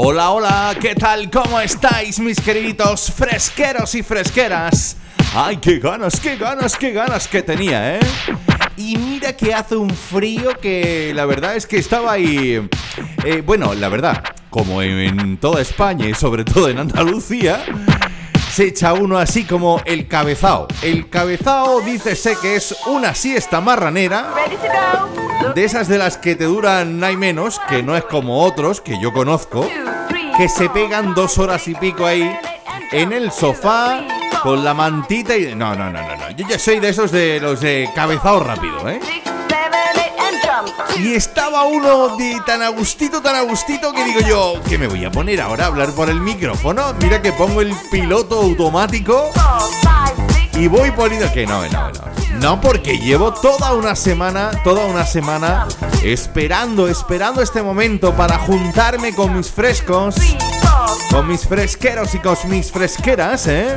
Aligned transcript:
Hola, 0.00 0.30
hola, 0.30 0.76
¿qué 0.80 0.94
tal? 0.94 1.28
¿Cómo 1.28 1.58
estáis, 1.58 2.20
mis 2.20 2.40
queriditos 2.40 3.10
fresqueros 3.10 3.96
y 3.96 4.04
fresqueras? 4.04 4.96
¡Ay, 5.34 5.56
qué 5.56 5.80
ganas, 5.80 6.20
qué 6.20 6.36
ganas, 6.36 6.76
qué 6.76 6.92
ganas 6.92 7.26
que 7.26 7.42
tenía, 7.42 7.96
eh! 7.96 8.00
Y 8.76 8.96
mira 8.96 9.36
que 9.36 9.52
hace 9.52 9.74
un 9.74 9.90
frío 9.90 10.56
que 10.60 11.12
la 11.16 11.26
verdad 11.26 11.56
es 11.56 11.66
que 11.66 11.78
estaba 11.78 12.12
ahí... 12.12 12.64
Eh, 13.24 13.42
bueno, 13.44 13.74
la 13.74 13.88
verdad, 13.88 14.22
como 14.50 14.82
en 14.82 15.36
toda 15.36 15.60
España 15.60 16.08
y 16.08 16.14
sobre 16.14 16.44
todo 16.44 16.68
en 16.68 16.78
Andalucía, 16.78 17.64
se 18.50 18.64
echa 18.64 18.92
uno 18.92 19.18
así 19.18 19.44
como 19.44 19.80
el 19.84 20.06
cabezao. 20.08 20.66
El 20.82 21.08
cabezao 21.08 21.80
dícese 21.80 22.36
que 22.40 22.56
es 22.56 22.74
una 22.86 23.14
siesta 23.14 23.60
marranera. 23.60 24.32
De 25.54 25.64
esas 25.64 25.88
de 25.88 25.98
las 25.98 26.18
que 26.18 26.34
te 26.34 26.44
duran 26.44 27.02
hay 27.02 27.16
menos, 27.16 27.60
que 27.68 27.82
no 27.82 27.96
es 27.96 28.04
como 28.04 28.42
otros 28.42 28.80
que 28.80 29.00
yo 29.00 29.12
conozco, 29.12 29.68
que 30.36 30.48
se 30.48 30.68
pegan 30.70 31.14
dos 31.14 31.38
horas 31.38 31.66
y 31.68 31.74
pico 31.74 32.06
ahí 32.06 32.30
en 32.92 33.12
el 33.12 33.30
sofá 33.30 34.04
con 34.42 34.64
la 34.64 34.74
mantita 34.74 35.36
y... 35.36 35.54
No, 35.54 35.74
no, 35.74 35.90
no, 35.90 36.02
no, 36.02 36.16
no. 36.16 36.30
Yo 36.30 36.46
ya 36.48 36.58
soy 36.58 36.80
de 36.80 36.88
esos 36.90 37.10
de 37.10 37.40
los 37.40 37.60
de 37.60 37.88
cabezao 37.94 38.40
rápido, 38.40 38.88
¿eh? 38.88 39.00
Y 40.98 41.14
estaba 41.14 41.64
uno 41.64 42.16
de 42.16 42.40
tan 42.46 42.62
agustito, 42.62 43.20
tan 43.20 43.36
agustito 43.36 43.92
que 43.92 44.04
digo 44.04 44.20
yo, 44.20 44.60
¿qué 44.68 44.78
me 44.78 44.86
voy 44.86 45.04
a 45.04 45.10
poner 45.10 45.40
ahora 45.40 45.64
a 45.64 45.66
hablar 45.68 45.90
por 45.90 46.10
el 46.10 46.20
micrófono? 46.20 46.94
Mira 47.00 47.22
que 47.22 47.32
pongo 47.32 47.60
el 47.60 47.72
piloto 47.90 48.40
automático 48.40 49.30
y 50.54 50.66
voy 50.66 50.90
poniendo 50.90 51.32
que 51.32 51.46
no, 51.46 51.66
no, 51.68 51.90
no. 51.90 52.18
No, 52.40 52.60
porque 52.60 52.98
llevo 52.98 53.32
toda 53.32 53.74
una 53.74 53.96
semana, 53.96 54.50
toda 54.62 54.86
una 54.86 55.04
semana 55.04 55.66
esperando, 56.04 56.86
esperando 56.88 57.42
este 57.42 57.62
momento 57.62 58.14
para 58.14 58.38
juntarme 58.38 59.12
con 59.14 59.36
mis 59.36 59.50
frescos, 59.50 60.14
con 61.10 61.26
mis 61.26 61.46
fresqueros 61.46 62.14
y 62.14 62.18
con 62.18 62.36
mis 62.48 62.70
fresqueras, 62.70 63.46
¿eh? 63.48 63.76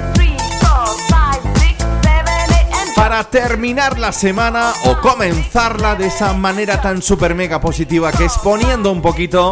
Para 3.11 3.29
terminar 3.29 3.99
la 3.99 4.13
semana 4.13 4.71
o 4.85 4.97
comenzarla 5.01 5.95
de 5.95 6.07
esa 6.07 6.31
manera 6.31 6.79
tan 6.79 7.01
super 7.01 7.35
mega 7.35 7.59
positiva 7.59 8.09
que 8.09 8.23
es 8.23 8.37
poniendo 8.37 8.89
un 8.89 9.01
poquito 9.01 9.51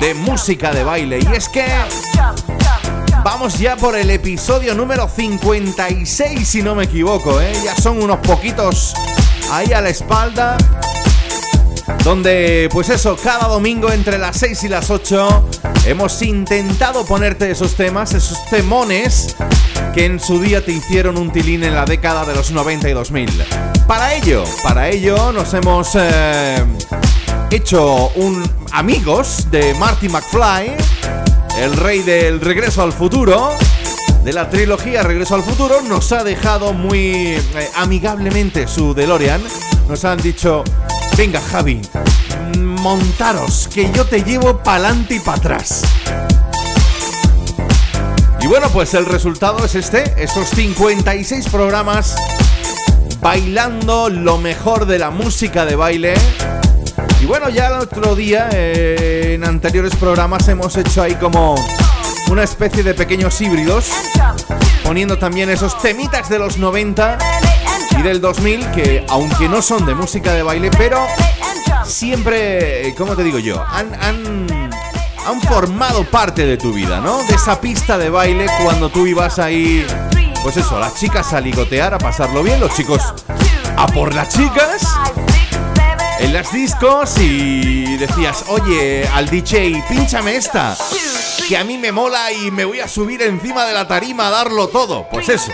de 0.00 0.14
música 0.14 0.72
de 0.72 0.84
baile. 0.84 1.18
Y 1.18 1.36
es 1.36 1.50
que 1.50 1.66
vamos 3.22 3.58
ya 3.58 3.76
por 3.76 3.94
el 3.94 4.08
episodio 4.08 4.74
número 4.74 5.06
56, 5.06 6.48
si 6.48 6.62
no 6.62 6.74
me 6.74 6.84
equivoco, 6.84 7.38
¿eh? 7.42 7.52
ya 7.62 7.76
son 7.76 8.02
unos 8.02 8.20
poquitos 8.20 8.94
ahí 9.52 9.70
a 9.74 9.82
la 9.82 9.90
espalda. 9.90 10.56
Donde, 12.04 12.70
pues 12.72 12.88
eso, 12.88 13.18
cada 13.22 13.48
domingo 13.48 13.92
entre 13.92 14.16
las 14.16 14.38
6 14.38 14.64
y 14.64 14.68
las 14.68 14.88
8 14.88 15.50
hemos 15.84 16.22
intentado 16.22 17.04
ponerte 17.04 17.50
esos 17.50 17.74
temas, 17.74 18.14
esos 18.14 18.42
temones 18.46 19.36
que 19.94 20.04
en 20.04 20.20
su 20.20 20.40
día 20.40 20.64
te 20.64 20.72
hicieron 20.72 21.16
un 21.16 21.32
tilín 21.32 21.64
en 21.64 21.74
la 21.74 21.84
década 21.84 22.24
de 22.24 22.34
los 22.34 22.50
90 22.50 22.88
y 22.88 22.92
2000. 22.92 23.30
Para 23.86 24.14
ello, 24.14 24.44
para 24.62 24.88
ello 24.88 25.32
nos 25.32 25.54
hemos 25.54 25.90
eh, 25.94 26.64
hecho 27.50 28.10
un 28.16 28.42
amigos 28.72 29.50
de 29.50 29.74
Marty 29.74 30.08
McFly, 30.08 30.76
el 31.58 31.76
rey 31.76 32.02
del 32.02 32.40
regreso 32.40 32.82
al 32.82 32.92
futuro. 32.92 33.50
De 34.24 34.32
la 34.32 34.50
trilogía 34.50 35.02
Regreso 35.02 35.36
al 35.36 35.42
Futuro 35.42 35.80
nos 35.80 36.12
ha 36.12 36.22
dejado 36.22 36.74
muy 36.74 36.98
eh, 37.08 37.40
amigablemente 37.76 38.66
su 38.66 38.92
DeLorean. 38.92 39.40
Nos 39.88 40.04
han 40.04 40.20
dicho, 40.20 40.64
venga 41.16 41.40
Javi, 41.40 41.80
montaros, 42.58 43.68
que 43.72 43.90
yo 43.92 44.04
te 44.04 44.22
llevo 44.22 44.58
pa'lante 44.62 45.14
y 45.14 45.20
para 45.20 45.38
atrás. 45.38 45.82
Y 48.40 48.46
bueno, 48.46 48.68
pues 48.72 48.94
el 48.94 49.04
resultado 49.06 49.64
es 49.64 49.74
este, 49.74 50.14
esos 50.22 50.48
56 50.50 51.48
programas 51.48 52.14
bailando 53.20 54.08
lo 54.08 54.38
mejor 54.38 54.86
de 54.86 54.98
la 54.98 55.10
música 55.10 55.64
de 55.66 55.76
baile. 55.76 56.14
Y 57.20 57.26
bueno, 57.26 57.48
ya 57.48 57.66
el 57.68 57.74
otro 57.74 58.14
día, 58.14 58.48
eh, 58.52 59.34
en 59.34 59.44
anteriores 59.44 59.94
programas, 59.96 60.46
hemos 60.48 60.76
hecho 60.76 61.02
ahí 61.02 61.16
como 61.16 61.56
una 62.30 62.44
especie 62.44 62.82
de 62.82 62.94
pequeños 62.94 63.40
híbridos, 63.40 63.90
poniendo 64.84 65.18
también 65.18 65.50
esos 65.50 65.80
temitas 65.80 66.28
de 66.28 66.38
los 66.38 66.58
90 66.58 67.18
y 67.98 68.02
del 68.02 68.20
2000, 68.20 68.70
que 68.70 69.04
aunque 69.08 69.48
no 69.48 69.62
son 69.62 69.84
de 69.84 69.94
música 69.94 70.32
de 70.32 70.42
baile, 70.44 70.70
pero 70.78 71.04
siempre, 71.84 72.94
¿cómo 72.96 73.16
te 73.16 73.24
digo 73.24 73.38
yo? 73.40 73.64
Han, 73.68 73.94
han 73.94 74.57
han 75.28 75.42
formado 75.42 76.04
parte 76.04 76.46
de 76.46 76.56
tu 76.56 76.72
vida, 76.72 77.00
¿no? 77.00 77.22
De 77.24 77.34
esa 77.34 77.60
pista 77.60 77.98
de 77.98 78.08
baile 78.08 78.46
cuando 78.62 78.88
tú 78.88 79.06
ibas 79.06 79.38
ahí, 79.38 79.86
pues 80.42 80.56
eso, 80.56 80.78
las 80.78 80.94
chicas 80.94 81.34
a 81.34 81.40
ligotear, 81.40 81.92
a 81.92 81.98
pasarlo 81.98 82.42
bien, 82.42 82.58
los 82.58 82.74
chicos 82.74 83.02
a 83.76 83.86
por 83.88 84.14
las 84.14 84.34
chicas 84.34 84.86
en 86.20 86.32
las 86.32 86.50
discos 86.50 87.18
y 87.18 87.96
decías, 87.98 88.46
oye, 88.48 89.06
al 89.08 89.28
DJ, 89.28 89.84
pínchame 89.90 90.36
esta, 90.36 90.74
que 91.46 91.58
a 91.58 91.64
mí 91.64 91.76
me 91.76 91.92
mola 91.92 92.32
y 92.32 92.50
me 92.50 92.64
voy 92.64 92.80
a 92.80 92.88
subir 92.88 93.20
encima 93.20 93.66
de 93.66 93.74
la 93.74 93.86
tarima 93.86 94.28
a 94.28 94.30
darlo 94.30 94.68
todo. 94.68 95.06
Pues 95.10 95.28
eso. 95.28 95.52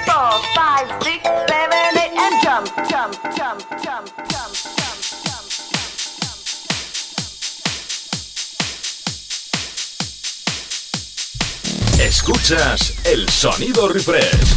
Escuchas 12.04 12.92
el 13.04 13.26
sonido 13.30 13.88
refresh. 13.88 14.54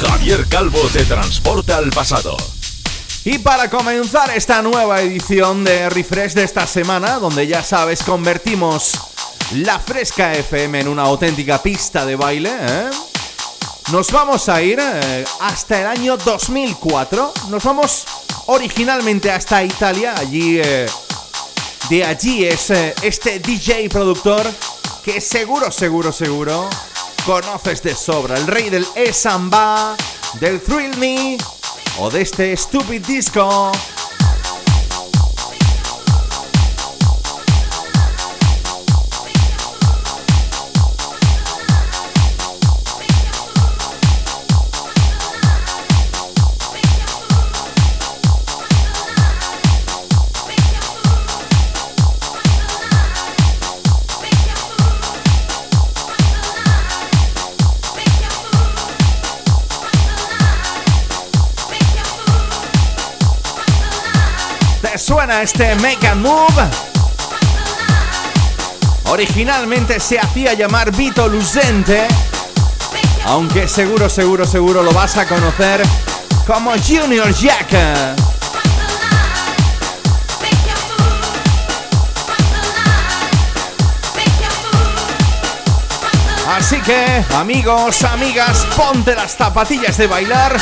Javier 0.00 0.46
Calvo 0.48 0.78
te 0.92 1.04
transporta 1.04 1.78
al 1.78 1.90
pasado. 1.90 2.36
Y 3.24 3.38
para 3.38 3.68
comenzar 3.68 4.30
esta 4.30 4.62
nueva 4.62 5.00
edición 5.00 5.64
de 5.64 5.90
Refresh 5.90 6.34
de 6.34 6.44
esta 6.44 6.68
semana, 6.68 7.18
donde 7.18 7.48
ya 7.48 7.64
sabes, 7.64 8.04
convertimos 8.04 8.92
la 9.54 9.80
Fresca 9.80 10.34
FM 10.34 10.82
en 10.82 10.88
una 10.88 11.02
auténtica 11.02 11.60
pista 11.60 12.06
de 12.06 12.14
baile, 12.14 12.52
¿eh? 12.60 12.90
nos 13.90 14.12
vamos 14.12 14.48
a 14.48 14.62
ir 14.62 14.78
eh, 14.80 15.24
hasta 15.40 15.80
el 15.80 15.86
año 15.88 16.16
2004. 16.16 17.32
Nos 17.48 17.64
vamos 17.64 18.04
originalmente 18.46 19.32
hasta 19.32 19.64
Italia, 19.64 20.14
allí 20.16 20.60
eh, 20.62 20.86
De 21.90 22.04
allí 22.04 22.44
es 22.44 22.70
eh, 22.70 22.94
este 23.02 23.40
DJ 23.40 23.88
productor 23.88 24.46
que 25.04 25.20
seguro, 25.20 25.70
seguro, 25.70 26.12
seguro 26.12 26.68
conoces 27.26 27.82
de 27.82 27.94
sobra. 27.94 28.38
El 28.38 28.46
rey 28.46 28.70
del 28.70 28.86
E-Samba, 28.94 29.96
del 30.40 30.62
Thrill 30.62 30.96
Me 30.96 31.36
o 31.98 32.10
de 32.10 32.22
este 32.22 32.56
Stupid 32.56 33.04
Disco. 33.04 33.70
Este 65.42 65.74
Make 65.76 66.06
a 66.06 66.14
Move? 66.14 66.68
Originalmente 69.06 70.00
se 70.00 70.18
hacía 70.18 70.54
llamar 70.54 70.94
Vito 70.94 71.28
Lucente, 71.28 72.06
aunque 73.24 73.68
seguro, 73.68 74.08
seguro, 74.08 74.46
seguro 74.46 74.82
lo 74.82 74.92
vas 74.92 75.16
a 75.16 75.26
conocer 75.26 75.82
como 76.46 76.72
Junior 76.72 77.32
Jack. 77.34 77.68
Así 86.48 86.80
que, 86.82 87.24
amigos, 87.34 88.04
amigas, 88.04 88.66
ponte 88.76 89.14
las 89.14 89.36
zapatillas 89.36 89.96
de 89.96 90.06
bailar, 90.06 90.56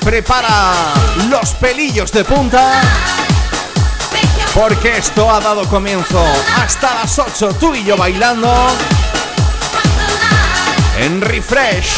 prepara 0.00 0.72
los 1.28 1.50
pelillos 1.54 2.10
de 2.12 2.24
punta 2.24 2.80
porque 4.58 4.96
esto 4.96 5.30
ha 5.30 5.38
dado 5.38 5.62
comienzo 5.68 6.20
hasta 6.56 6.92
las 6.96 7.16
8, 7.16 7.54
tú 7.60 7.76
y 7.76 7.84
yo 7.84 7.96
bailando 7.96 8.52
en 10.98 11.20
Refresh, 11.20 11.94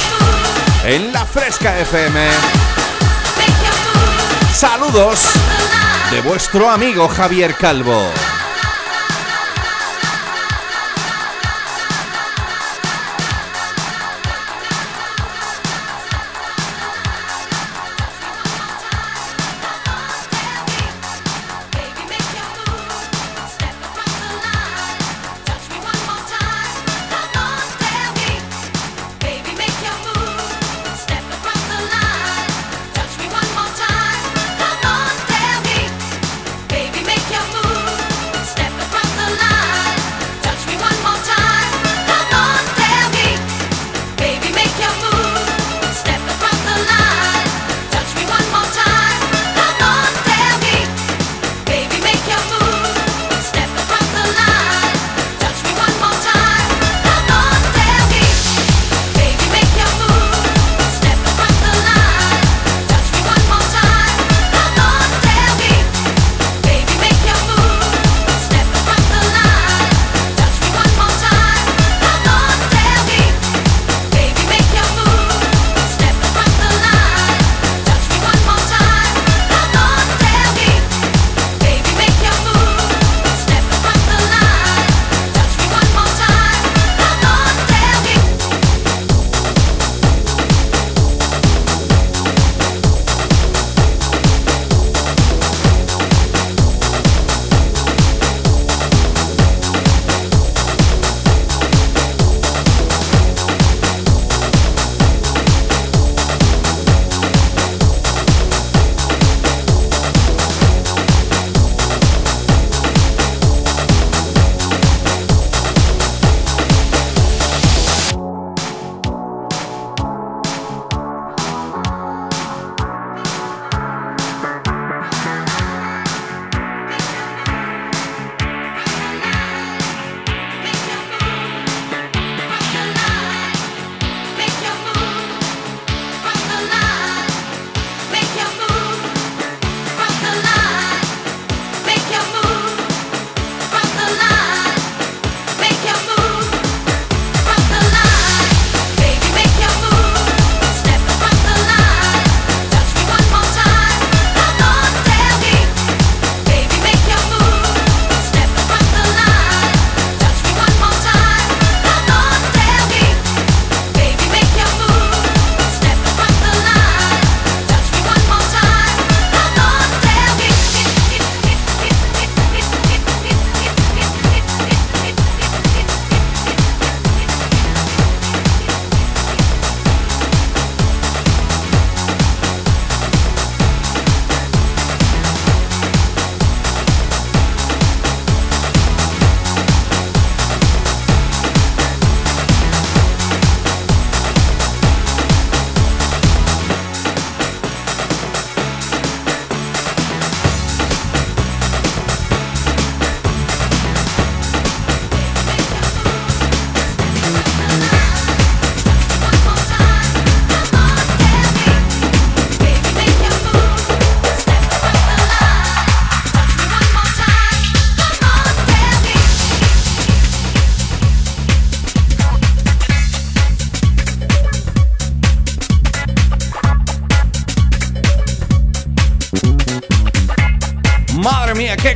en 0.85 1.11
la 1.11 1.25
Fresca 1.25 1.79
FM. 1.79 2.29
Saludos 4.53 5.21
de 6.11 6.21
vuestro 6.21 6.69
amigo 6.69 7.09
Javier 7.09 7.57
Calvo. 7.57 8.11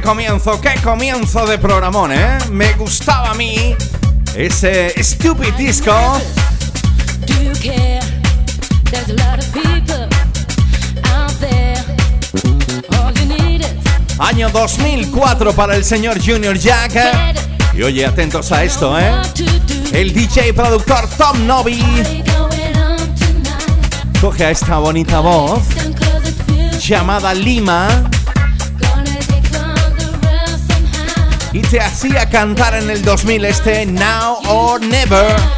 Comienzo, 0.05 0.61
qué 0.61 0.75
comienzo 0.83 1.47
de 1.47 1.57
programón, 1.57 2.13
¿eh? 2.13 2.39
Me 2.51 2.75
gustaba 2.75 3.31
a 3.31 3.35
mí 3.35 3.75
ese 4.37 5.03
Stupid 5.03 5.55
Disco. 5.55 5.93
Año 14.19 14.51
2004 14.51 15.53
para 15.55 15.75
el 15.75 15.85
señor 15.85 16.19
Junior 16.25 16.57
Jack. 16.59 16.93
Y 17.73 17.83
oye, 17.83 18.05
atentos 18.05 18.53
a 18.53 18.63
esto, 18.63 18.99
¿eh? 18.99 19.11
El 19.93 20.13
DJ 20.13 20.53
productor 20.53 21.09
Tom 21.17 21.47
Novi 21.47 21.83
coge 24.21 24.45
a 24.45 24.51
esta 24.51 24.79
bonita 24.79 25.21
voz 25.21 25.63
llamada 26.79 27.33
Lima 27.33 28.11
te 31.71 31.81
hacía 31.81 32.29
cantar 32.29 32.75
en 32.75 32.91
el 32.91 33.03
2000 33.03 33.45
este 33.45 33.87
Now 33.87 34.39
or 34.49 34.81
Never. 34.81 35.54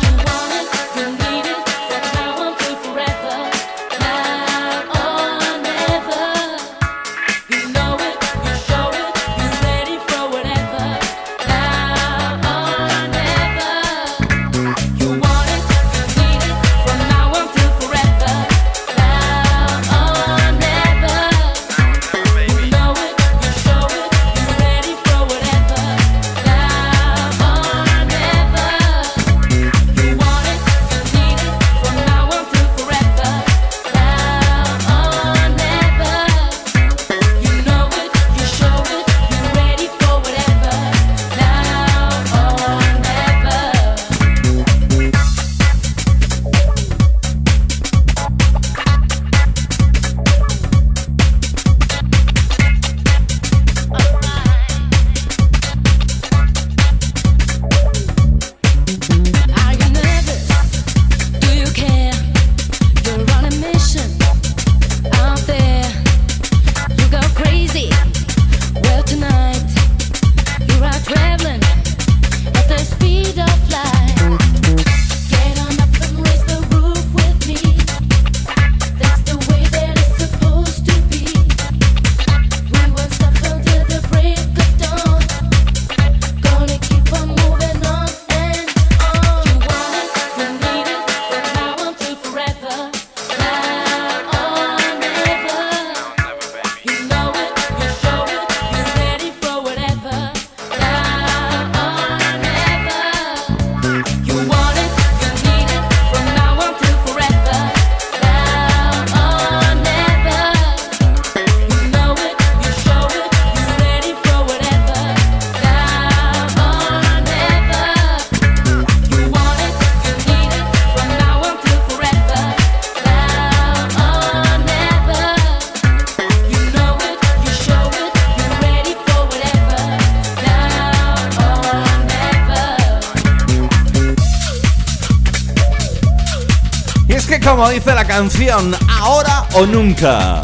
Canción, 138.17 138.75
ahora 138.99 139.47
o 139.53 139.67
nunca. 139.67 140.41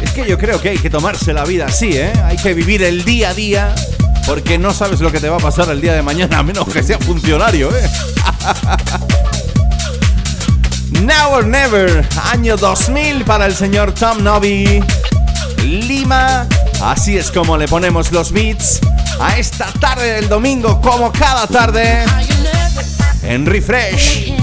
Es 0.00 0.12
que 0.12 0.24
yo 0.24 0.38
creo 0.38 0.60
que 0.60 0.68
hay 0.68 0.78
que 0.78 0.88
tomarse 0.88 1.32
la 1.32 1.44
vida 1.44 1.66
así, 1.66 1.90
¿eh? 1.94 2.12
Hay 2.24 2.36
que 2.36 2.54
vivir 2.54 2.84
el 2.84 3.04
día 3.04 3.30
a 3.30 3.34
día, 3.34 3.74
porque 4.24 4.56
no 4.56 4.72
sabes 4.72 5.00
lo 5.00 5.10
que 5.10 5.18
te 5.18 5.28
va 5.28 5.34
a 5.34 5.40
pasar 5.40 5.68
el 5.70 5.80
día 5.80 5.94
de 5.94 6.02
mañana, 6.02 6.38
a 6.38 6.42
menos 6.44 6.68
que 6.68 6.84
sea 6.84 6.96
funcionario, 7.00 7.76
¿eh? 7.76 7.90
Now 11.02 11.32
or 11.32 11.44
Never, 11.44 12.08
año 12.32 12.56
2000 12.56 13.24
para 13.24 13.46
el 13.46 13.56
señor 13.56 13.90
Tom 13.90 14.22
Novi. 14.22 14.80
Lima, 15.64 16.46
así 16.84 17.18
es 17.18 17.32
como 17.32 17.56
le 17.56 17.66
ponemos 17.66 18.12
los 18.12 18.30
beats 18.30 18.78
a 19.20 19.36
esta 19.36 19.66
tarde 19.80 20.12
del 20.12 20.28
domingo, 20.28 20.80
como 20.80 21.10
cada 21.10 21.48
tarde, 21.48 22.04
en 23.24 23.44
Refresh. 23.44 24.36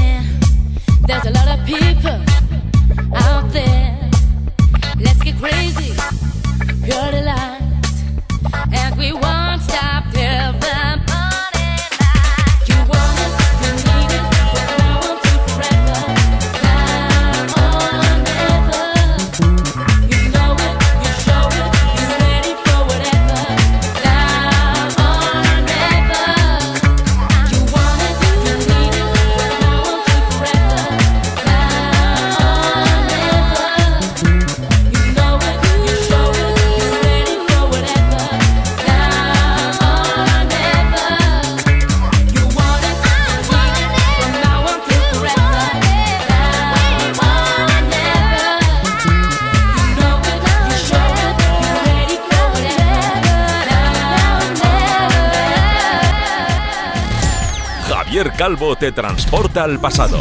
Calvo 58.44 58.76
te 58.76 58.92
transporta 58.92 59.64
al 59.64 59.80
pasado. 59.80 60.18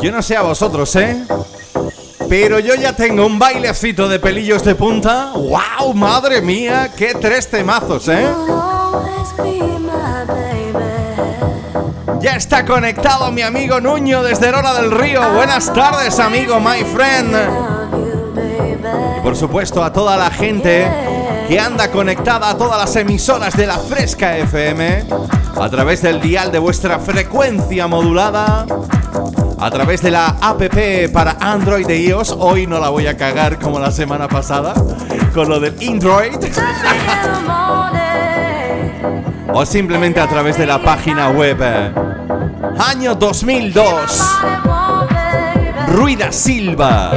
Yo 0.00 0.10
no 0.10 0.22
sé 0.22 0.34
a 0.34 0.40
vosotros, 0.40 0.96
¿eh? 0.96 1.26
Pero 2.26 2.58
yo 2.58 2.74
ya 2.74 2.96
tengo 2.96 3.26
un 3.26 3.38
bailecito 3.38 4.08
de 4.08 4.18
pelillos 4.18 4.64
de 4.64 4.74
punta. 4.74 5.32
¡Wow! 5.34 5.92
¡Madre 5.92 6.40
mía! 6.40 6.90
¡Qué 6.96 7.12
tres 7.20 7.50
temazos, 7.50 8.08
eh! 8.08 8.26
Ya 12.22 12.36
está 12.36 12.64
conectado 12.64 13.30
mi 13.30 13.42
amigo 13.42 13.78
Nuño 13.78 14.22
desde 14.22 14.48
Hora 14.48 14.72
del 14.72 14.90
Río. 14.90 15.20
Buenas 15.34 15.70
tardes, 15.74 16.18
amigo, 16.18 16.58
my 16.58 16.82
friend. 16.94 17.36
Y 19.18 19.20
por 19.20 19.36
supuesto 19.36 19.84
a 19.84 19.92
toda 19.92 20.16
la 20.16 20.30
gente 20.30 21.17
que 21.48 21.58
anda 21.58 21.90
conectada 21.90 22.50
a 22.50 22.58
todas 22.58 22.78
las 22.78 22.94
emisoras 22.96 23.56
de 23.56 23.66
la 23.66 23.78
Fresca 23.78 24.36
FM 24.36 25.06
a 25.58 25.68
través 25.70 26.02
del 26.02 26.20
dial 26.20 26.52
de 26.52 26.58
vuestra 26.58 26.98
frecuencia 26.98 27.86
modulada 27.86 28.66
a 29.58 29.70
través 29.70 30.02
de 30.02 30.10
la 30.10 30.36
app 30.42 30.62
para 31.10 31.38
Android 31.40 31.88
e 31.88 32.02
iOS. 32.02 32.36
Hoy 32.38 32.66
no 32.66 32.78
la 32.78 32.90
voy 32.90 33.06
a 33.06 33.16
cagar 33.16 33.58
como 33.58 33.78
la 33.78 33.90
semana 33.90 34.28
pasada 34.28 34.74
con 35.32 35.48
lo 35.48 35.58
del 35.58 35.74
Android. 35.88 36.36
o 39.54 39.64
simplemente 39.64 40.20
a 40.20 40.28
través 40.28 40.58
de 40.58 40.66
la 40.66 40.82
página 40.82 41.30
web. 41.30 41.62
Año 42.78 43.14
2002. 43.14 44.38
Ruida 45.88 46.30
Silva. 46.30 47.12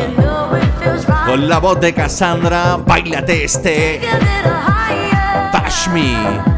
Con 1.32 1.48
la 1.48 1.60
voz 1.60 1.80
de 1.80 1.94
Cassandra, 1.94 2.76
bailate 2.76 3.46
este. 3.46 4.02
Touch 5.54 5.88
Me. 5.94 6.51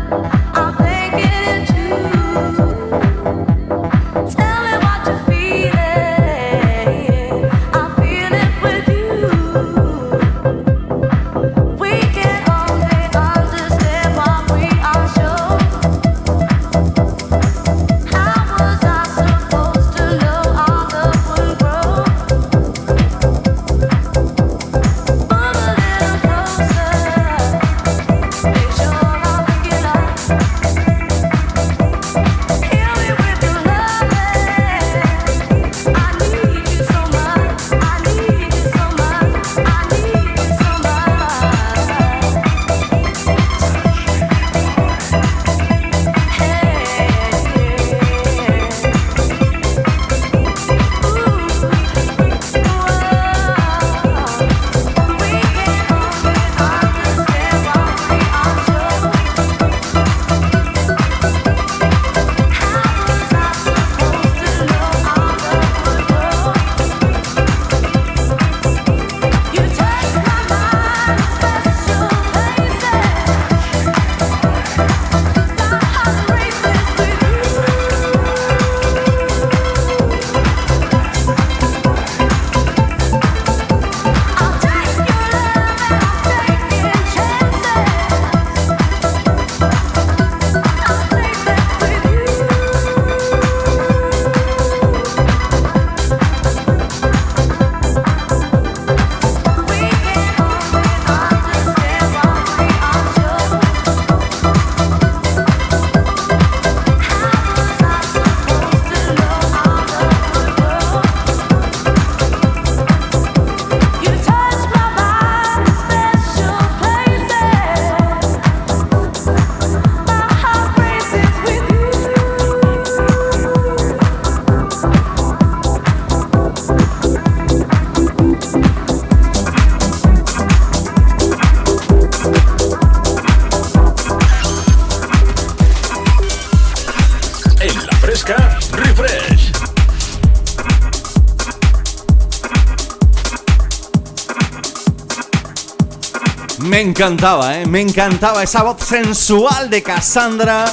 Encantaba, 146.81 147.59
¿eh? 147.59 147.65
Me 147.67 147.81
encantaba 147.81 148.41
esa 148.41 148.63
voz 148.63 148.83
sensual 148.83 149.69
de 149.69 149.83
Cassandra 149.83 150.65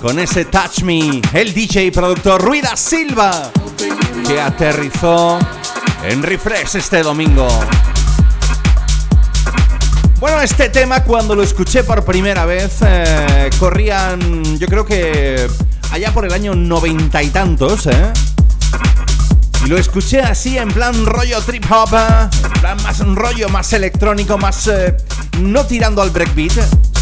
con 0.00 0.18
ese 0.18 0.44
Touch 0.46 0.80
Me, 0.82 1.22
el 1.32 1.54
DJ 1.54 1.92
productor 1.92 2.42
Ruida 2.42 2.76
Silva, 2.76 3.50
que 4.26 4.40
aterrizó 4.40 5.38
en 6.02 6.22
Refresh 6.22 6.76
este 6.76 7.02
domingo. 7.02 7.46
Bueno, 10.18 10.40
este 10.40 10.68
tema 10.70 11.04
cuando 11.04 11.36
lo 11.36 11.42
escuché 11.42 11.84
por 11.84 12.04
primera 12.04 12.44
vez, 12.44 12.78
eh, 12.84 13.50
corrían, 13.58 14.58
yo 14.58 14.66
creo 14.66 14.84
que 14.84 15.48
allá 15.92 16.12
por 16.12 16.24
el 16.24 16.32
año 16.32 16.54
noventa 16.54 17.22
y 17.22 17.30
tantos, 17.30 17.86
¿eh? 17.86 18.12
Y 19.64 19.68
lo 19.68 19.78
escuché 19.78 20.20
así 20.20 20.58
en 20.58 20.68
plan 20.68 21.06
rollo 21.06 21.40
trip 21.40 21.64
hop, 21.70 21.90
plan 22.60 22.82
más 22.82 22.98
rollo, 22.98 23.48
más 23.48 23.72
electrónico, 23.72 24.36
más 24.36 24.66
eh, 24.66 24.96
no 25.40 25.64
tirando 25.64 26.02
al 26.02 26.10
breakbeat, 26.10 26.52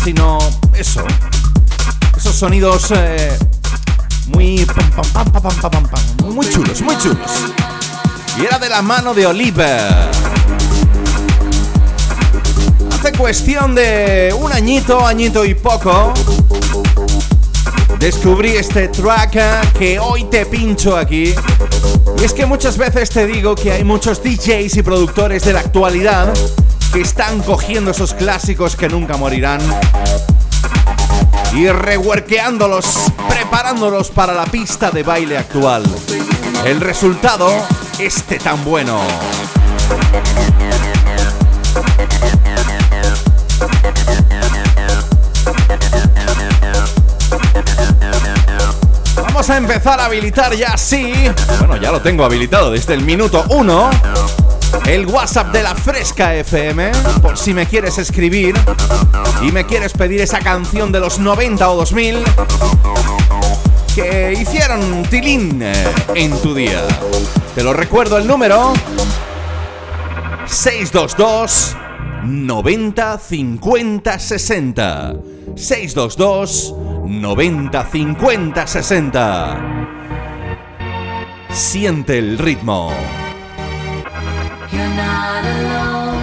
sino 0.05 0.39
eso. 0.75 1.03
Esos 2.17 2.35
sonidos 2.35 2.93
eh, 2.95 3.39
muy 4.27 4.67
muy 6.21 6.49
chulos, 6.49 6.83
muy 6.83 6.97
chulos. 6.99 7.31
Y 8.39 8.45
era 8.45 8.59
de 8.59 8.69
la 8.69 8.83
mano 8.83 9.15
de 9.15 9.27
Oliver. 9.27 10.11
Hace 12.93 13.13
cuestión 13.13 13.75
de 13.75 14.35
un 14.39 14.53
añito, 14.53 15.07
añito 15.07 15.45
y 15.45 15.55
poco, 15.55 16.13
descubrí 18.01 18.57
este 18.57 18.89
track 18.89 19.73
que 19.79 19.99
hoy 20.01 20.25
te 20.25 20.47
pincho 20.47 20.97
aquí. 20.97 21.35
Y 22.19 22.25
es 22.25 22.33
que 22.33 22.47
muchas 22.47 22.77
veces 22.79 23.11
te 23.11 23.27
digo 23.27 23.55
que 23.55 23.73
hay 23.73 23.85
muchos 23.85 24.23
DJs 24.23 24.77
y 24.79 24.83
productores 24.83 25.45
de 25.45 25.53
la 25.53 25.61
actualidad 25.61 26.33
que 26.93 27.03
están 27.03 27.41
cogiendo 27.43 27.93
esos 27.93 28.15
clásicos 28.15 28.75
que 28.75 28.89
nunca 28.89 29.17
morirán 29.17 29.61
y 31.55 31.69
reworkeándolos, 31.69 33.13
preparándolos 33.29 34.11
para 34.11 34.33
la 34.33 34.47
pista 34.47 34.91
de 34.91 35.03
baile 35.03 35.37
actual. 35.37 35.85
El 36.65 36.81
resultado, 36.81 37.53
este 37.99 38.39
tan 38.39 38.65
bueno. 38.65 39.01
Empezar 49.57 50.01
a 50.01 50.07
habilitar 50.07 50.55
ya 50.55 50.77
sí. 50.77 51.13
Bueno, 51.59 51.77
ya 51.77 51.91
lo 51.91 52.01
tengo 52.01 52.25
habilitado 52.25 52.71
desde 52.71 52.95
el 52.95 53.03
minuto 53.03 53.45
1 53.49 53.91
el 54.87 55.07
WhatsApp 55.07 55.53
de 55.53 55.63
la 55.63 55.75
Fresca 55.75 56.35
FM, 56.35 56.93
por 57.21 57.37
si 57.37 57.53
me 57.53 57.67
quieres 57.67 57.99
escribir 57.99 58.55
y 59.43 59.53
me 59.53 59.67
quieres 59.67 59.93
pedir 59.93 60.21
esa 60.21 60.39
canción 60.41 60.93
de 60.93 61.01
los 61.01 61.19
90 61.19 61.71
o 61.71 61.77
2000 61.77 62.25
que 63.95 64.33
hicieron 64.41 65.03
tilín 65.05 65.63
en 66.15 66.41
tu 66.41 66.55
día. 66.55 66.83
Te 67.55 67.63
lo 67.63 67.73
recuerdo 67.73 68.19
el 68.19 68.27
número 68.27 68.73
622 70.47 71.77
90 72.25 73.19
50 73.19 74.19
60 74.19 75.57
622 75.57 77.07
90 77.07 77.85
50 77.85 78.67
60 78.67 79.91
Siente 81.53 82.19
el 82.19 82.39
ritmo. 82.39 82.93
You're 84.71 84.89
not 84.95 85.45
alone. 85.45 86.23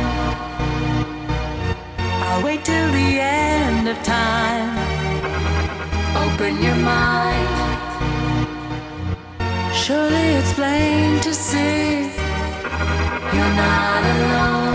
I'll 2.24 2.44
wait 2.44 2.64
till 2.64 2.92
the 2.92 3.20
end 3.20 3.90
of 3.90 4.02
time. 4.04 4.78
Open 6.16 6.64
your 6.64 6.76
mind. 6.76 7.58
Surely 9.74 10.38
it's 10.40 10.54
plain 10.54 11.20
to 11.22 11.34
see 11.34 12.10
you're 13.34 13.56
not 13.56 14.04
alone. 14.04 14.67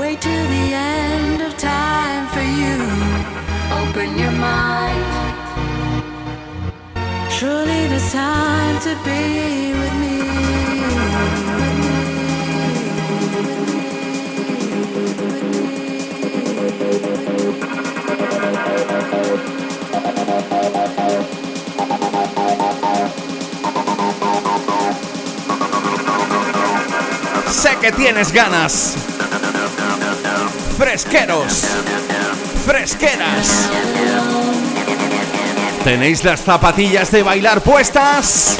Wait 0.00 0.18
till 0.18 0.46
the 0.48 0.72
end 0.72 1.42
of 1.42 1.54
time 1.58 2.26
for 2.28 2.40
you. 2.40 2.76
Open 3.82 4.18
your 4.18 4.30
mind. 4.30 5.04
Surely 7.30 7.86
there's 7.88 8.10
time 8.10 8.80
to 8.80 8.96
be 9.04 9.74
with 9.80 9.94
me. 10.00 10.16
Sé 27.50 27.76
que 27.82 27.92
tienes 27.92 28.32
ganas. 28.32 29.19
Fresqueros. 30.80 31.66
Fresqueras. 32.64 33.68
¿Tenéis 35.84 36.24
las 36.24 36.40
zapatillas 36.40 37.10
de 37.10 37.22
bailar 37.22 37.60
puestas? 37.60 38.56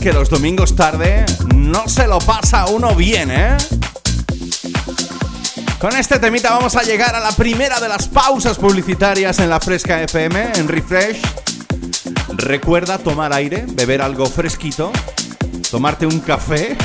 Que 0.00 0.12
los 0.14 0.30
domingos 0.30 0.74
tarde 0.74 1.26
no 1.54 1.86
se 1.86 2.06
lo 2.06 2.18
pasa 2.20 2.66
uno 2.66 2.94
bien, 2.94 3.30
¿eh? 3.30 3.56
Con 5.78 5.94
este 5.94 6.18
temita 6.18 6.54
vamos 6.54 6.74
a 6.74 6.82
llegar 6.82 7.14
a 7.14 7.20
la 7.20 7.32
primera 7.32 7.78
de 7.80 7.88
las 7.88 8.08
pausas 8.08 8.56
publicitarias 8.56 9.38
en 9.40 9.50
la 9.50 9.60
Fresca 9.60 10.02
FM, 10.02 10.52
en 10.56 10.68
Refresh. 10.68 11.20
Recuerda 12.28 12.96
tomar 12.96 13.34
aire, 13.34 13.66
beber 13.68 14.00
algo 14.00 14.24
fresquito, 14.24 14.90
tomarte 15.70 16.06
un 16.06 16.20
café 16.20 16.76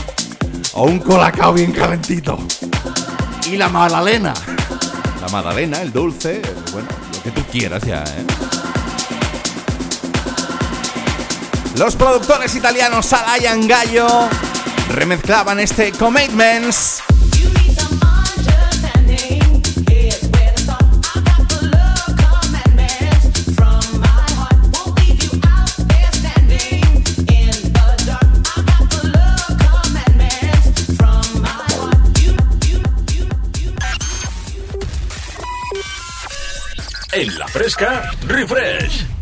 o 0.74 0.84
un 0.84 1.00
colacao 1.00 1.54
bien 1.54 1.72
calentito. 1.72 2.38
Y 3.50 3.56
la 3.56 3.70
magdalena. 3.70 4.34
La 5.22 5.30
magdalena, 5.30 5.82
el 5.82 5.94
dulce, 5.94 6.42
bueno, 6.74 6.90
lo 7.14 7.24
que 7.24 7.32
tú 7.32 7.42
quieras 7.50 7.82
ya, 7.84 8.04
¿eh? 8.04 8.35
Los 11.78 11.98
productores 11.98 12.56
italianos 12.56 13.12
Alayan 13.12 13.68
Gallo 13.68 14.08
remezclaban 14.94 15.60
este 15.60 15.92
Commitments. 15.92 17.04
En 37.12 37.38
la 37.38 37.48
fresca, 37.48 38.12
refresh. 38.28 39.15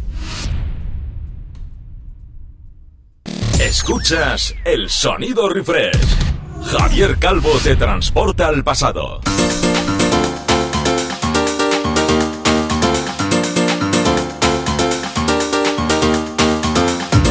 Escuchas 3.76 4.54
el 4.66 4.88
sonido 4.88 5.50
refresh. 5.50 5.98
Javier 6.64 7.18
Calvo 7.18 7.50
te 7.64 7.76
transporta 7.76 8.46
al 8.46 8.64
pasado. 8.64 9.20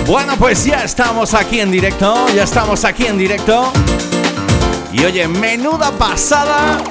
Bueno, 0.05 0.35
pues 0.37 0.64
ya 0.64 0.83
estamos 0.83 1.33
aquí 1.33 1.61
en 1.61 1.70
directo, 1.70 2.26
ya 2.35 2.42
estamos 2.42 2.85
aquí 2.85 3.07
en 3.07 3.18
directo. 3.18 3.72
Y 4.92 5.05
oye, 5.05 5.28
menuda 5.28 5.92
pasada 5.92 6.83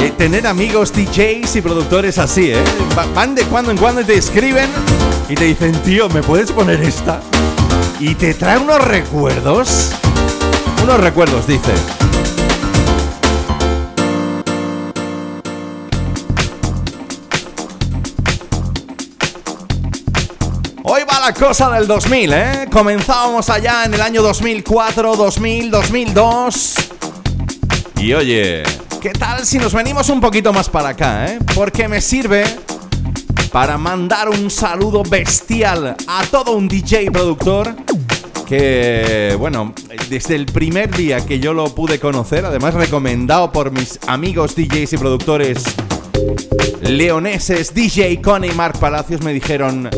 de 0.00 0.12
tener 0.12 0.46
amigos 0.46 0.92
DJs 0.92 1.56
y 1.56 1.60
productores 1.62 2.18
así, 2.18 2.52
¿eh? 2.52 2.64
Van 3.12 3.34
de 3.34 3.42
cuando 3.46 3.72
en 3.72 3.76
cuando 3.76 4.02
y 4.02 4.04
te 4.04 4.14
escriben 4.14 4.70
y 5.28 5.34
te 5.34 5.46
dicen, 5.46 5.72
tío, 5.82 6.08
¿me 6.10 6.22
puedes 6.22 6.52
poner 6.52 6.80
esta? 6.80 7.20
Y 8.00 8.14
te 8.14 8.34
trae 8.34 8.58
unos 8.58 8.82
recuerdos. 8.82 9.90
Unos 10.82 11.00
recuerdos, 11.00 11.46
dice. 11.46 11.72
Hoy 20.82 21.02
va 21.10 21.20
la 21.20 21.32
cosa 21.32 21.70
del 21.70 21.86
2000, 21.86 22.32
¿eh? 22.32 22.68
Comenzábamos 22.70 23.48
allá 23.48 23.84
en 23.84 23.94
el 23.94 24.00
año 24.00 24.22
2004, 24.22 25.16
2000, 25.16 25.70
2002. 25.70 26.74
Y 27.96 28.12
oye, 28.12 28.62
¿qué 29.00 29.10
tal 29.10 29.46
si 29.46 29.58
nos 29.58 29.72
venimos 29.72 30.10
un 30.10 30.20
poquito 30.20 30.52
más 30.52 30.68
para 30.68 30.90
acá, 30.90 31.26
eh? 31.26 31.38
Porque 31.54 31.88
me 31.88 32.02
sirve 32.02 32.44
para 33.54 33.78
mandar 33.78 34.28
un 34.30 34.50
saludo 34.50 35.04
bestial 35.04 35.94
a 36.08 36.24
todo 36.28 36.56
un 36.56 36.66
DJ 36.66 37.12
productor 37.12 37.76
que, 38.48 39.36
bueno, 39.38 39.72
desde 40.10 40.34
el 40.34 40.46
primer 40.46 40.92
día 40.92 41.24
que 41.24 41.38
yo 41.38 41.54
lo 41.54 41.72
pude 41.72 42.00
conocer, 42.00 42.44
además 42.44 42.74
recomendado 42.74 43.52
por 43.52 43.70
mis 43.70 44.00
amigos 44.08 44.56
DJs 44.56 44.94
y 44.94 44.98
productores 44.98 45.62
leoneses, 46.82 47.72
DJ 47.72 48.20
Connie 48.20 48.50
y 48.50 48.54
Mark 48.54 48.76
Palacios, 48.80 49.22
me 49.22 49.32
dijeron, 49.32 49.88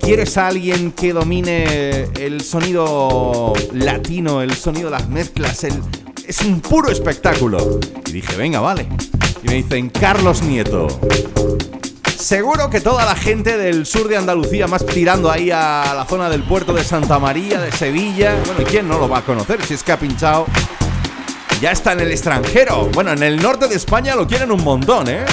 ¿quieres 0.00 0.38
a 0.38 0.46
alguien 0.46 0.92
que 0.92 1.12
domine 1.12 2.04
el 2.20 2.42
sonido 2.42 3.54
latino, 3.72 4.40
el 4.40 4.54
sonido 4.54 4.84
de 4.84 4.92
las 4.92 5.08
mezclas, 5.08 5.64
es 5.64 6.40
un 6.42 6.60
puro 6.60 6.92
espectáculo. 6.92 7.80
Y 8.06 8.12
dije, 8.12 8.36
venga, 8.36 8.60
vale. 8.60 8.86
Y 9.42 9.48
me 9.48 9.54
dicen, 9.54 9.90
Carlos 9.90 10.44
Nieto. 10.44 10.86
Seguro 12.18 12.70
que 12.70 12.80
toda 12.80 13.04
la 13.04 13.14
gente 13.14 13.56
del 13.58 13.86
sur 13.86 14.08
de 14.08 14.16
Andalucía, 14.16 14.66
más 14.66 14.84
tirando 14.86 15.30
ahí 15.30 15.50
a 15.50 15.94
la 15.94 16.06
zona 16.06 16.30
del 16.30 16.42
puerto 16.42 16.72
de 16.72 16.82
Santa 16.82 17.18
María, 17.18 17.60
de 17.60 17.70
Sevilla, 17.72 18.36
bueno, 18.46 18.62
¿y 18.62 18.64
quién 18.64 18.88
no 18.88 18.98
lo 18.98 19.08
va 19.08 19.18
a 19.18 19.22
conocer 19.22 19.64
si 19.64 19.74
es 19.74 19.82
que 19.82 19.92
ha 19.92 19.98
pinchado? 19.98 20.46
Ya 21.60 21.70
está 21.70 21.92
en 21.92 22.00
el 22.00 22.10
extranjero. 22.10 22.90
Bueno, 22.92 23.12
en 23.12 23.22
el 23.22 23.40
norte 23.40 23.68
de 23.68 23.76
España 23.76 24.14
lo 24.16 24.26
quieren 24.26 24.50
un 24.50 24.62
montón, 24.62 25.08
¿eh? 25.08 25.24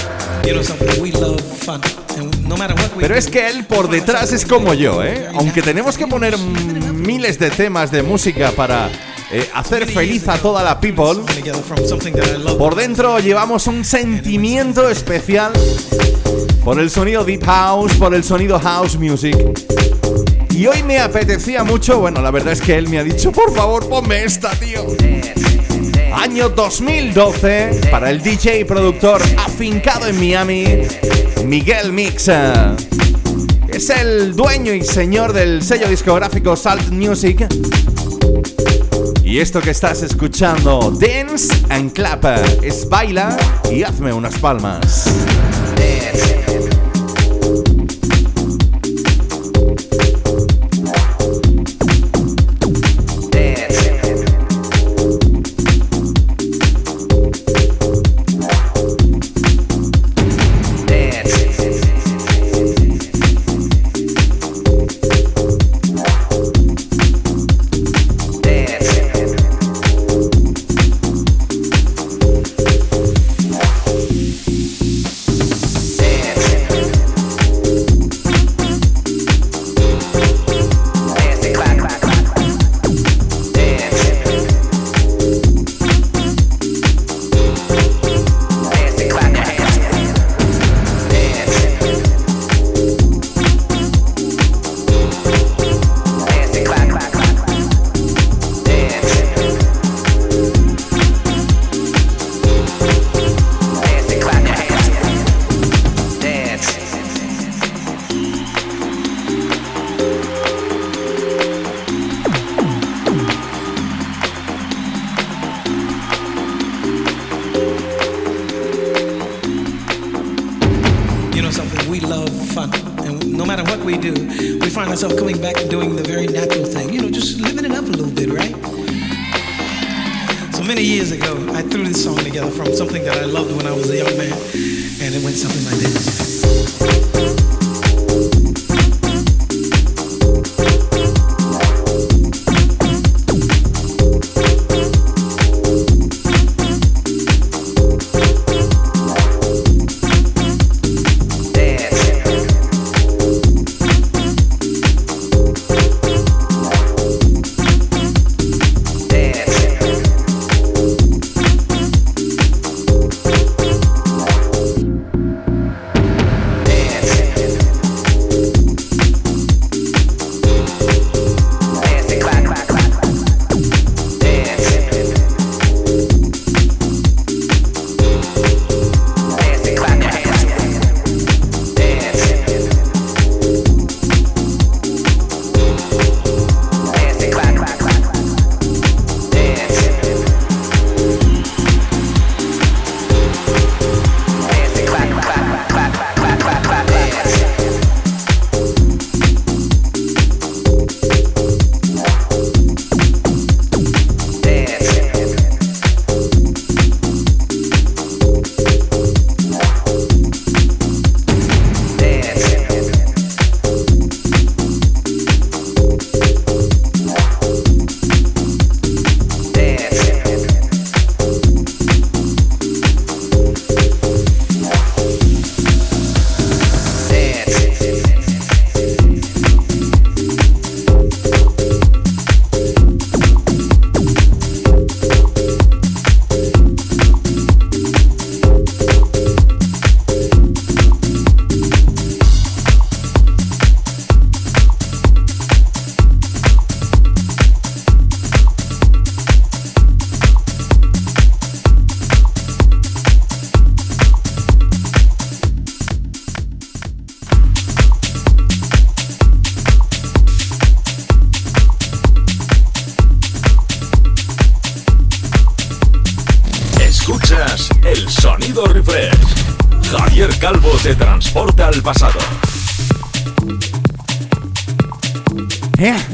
Pero 3.00 3.15
es 3.15 3.28
que 3.28 3.48
él 3.48 3.65
por 3.65 3.89
detrás 3.89 4.32
es 4.32 4.46
como 4.46 4.74
yo, 4.74 5.04
¿eh? 5.04 5.30
Aunque 5.36 5.62
tenemos 5.62 5.98
que 5.98 6.08
poner 6.08 6.38
miles 6.38 7.39
de 7.39 7.50
temas 7.50 7.91
de 7.91 8.04
música 8.04 8.52
para 8.52 8.89
eh, 9.34 9.50
hacer 9.54 9.86
feliz 9.88 10.28
a 10.28 10.38
toda 10.38 10.62
la 10.63 10.80
people, 10.80 11.22
por 12.58 12.76
dentro 12.76 13.20
llevamos 13.20 13.65
un 13.67 13.86
sentimiento 13.86 14.89
especial 14.89 15.54
por 16.65 16.80
el 16.80 16.89
sonido 16.89 17.24
deep 17.24 17.46
house, 17.46 17.94
por 17.94 18.13
el 18.13 18.24
sonido 18.24 18.60
house 18.60 18.98
music. 18.98 19.38
Y 20.50 20.67
hoy 20.67 20.84
me 20.84 21.00
apetecía 21.00 21.63
mucho, 21.63 22.00
bueno, 22.00 22.22
la 22.22 22.30
verdad 22.30 22.52
es 22.52 22.62
que 22.62 22.76
él 22.76 22.89
me 22.89 23.00
ha 23.00 23.04
dicho, 23.04 23.32
por 23.32 23.56
favor, 23.56 23.88
ponme 23.88 24.26
esta, 24.26 24.52
tío. 24.52 24.86
Año 26.13 26.50
2012 26.50 27.88
para 27.89 28.10
el 28.10 28.22
DJ 28.22 28.60
y 28.60 28.63
productor 28.65 29.22
afincado 29.38 30.08
en 30.08 30.20
Miami, 30.20 30.65
Miguel 31.46 31.94
Mixa. 31.94 32.76
Es 33.70 33.89
el 33.89 34.36
dueño 34.36 34.74
y 34.74 34.84
señor 34.84 35.32
del 35.32 35.63
sello 35.63 35.88
discográfico 35.88 36.58
Salt 36.58 36.89
Music. 36.89 37.48
Y 39.32 39.39
esto 39.39 39.62
que 39.62 39.70
estás 39.70 40.04
escuchando, 40.04 40.91
Dance 40.91 41.56
and 41.70 41.94
Clap, 41.94 42.26
es 42.62 42.89
baila 42.89 43.38
y 43.72 43.82
hazme 43.82 44.12
unas 44.12 44.38
palmas. 44.38 45.06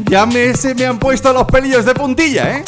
Ya 0.10 0.26
me, 0.26 0.56
se 0.56 0.74
me 0.74 0.86
han 0.86 1.00
puesto 1.00 1.34
los 1.34 1.46
pelillos 1.46 1.84
de 1.84 1.94
puntilla, 1.94 2.58
¿eh? 2.58 2.64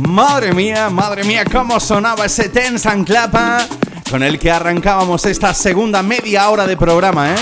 Madre 0.00 0.52
mía, 0.52 0.90
madre 0.90 1.22
mía, 1.22 1.44
cómo 1.44 1.78
sonaba 1.78 2.26
ese 2.26 2.48
Tense 2.48 2.88
and 2.88 3.06
Clapa 3.06 3.64
con 4.10 4.24
el 4.24 4.40
que 4.40 4.50
arrancábamos 4.50 5.24
esta 5.24 5.54
segunda 5.54 6.02
media 6.02 6.50
hora 6.50 6.66
de 6.66 6.76
programa, 6.76 7.30
¿eh? 7.30 7.36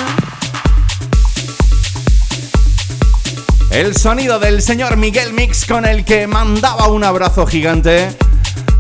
El 3.71 3.97
sonido 3.97 4.39
del 4.39 4.61
señor 4.61 4.99
Miguel 4.99 5.33
Mix 5.33 5.65
con 5.65 5.87
el 5.87 6.05
que 6.05 6.27
mandaba 6.27 6.89
un 6.89 7.03
abrazo 7.03 7.47
gigante 7.47 8.15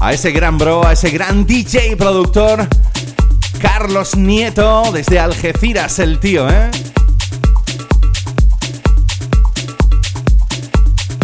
a 0.01 0.13
ese 0.13 0.33
gran 0.33 0.59
bro, 0.59 0.87
a 0.87 0.93
ese 0.93 1.09
gran 1.09 1.47
DJ 1.47 1.97
productor, 1.97 2.69
Carlos 3.59 4.17
Nieto, 4.17 4.83
desde 4.93 5.19
Algeciras 5.19 5.99
el 5.99 6.21
tío, 6.21 6.47
¿eh? 6.51 6.71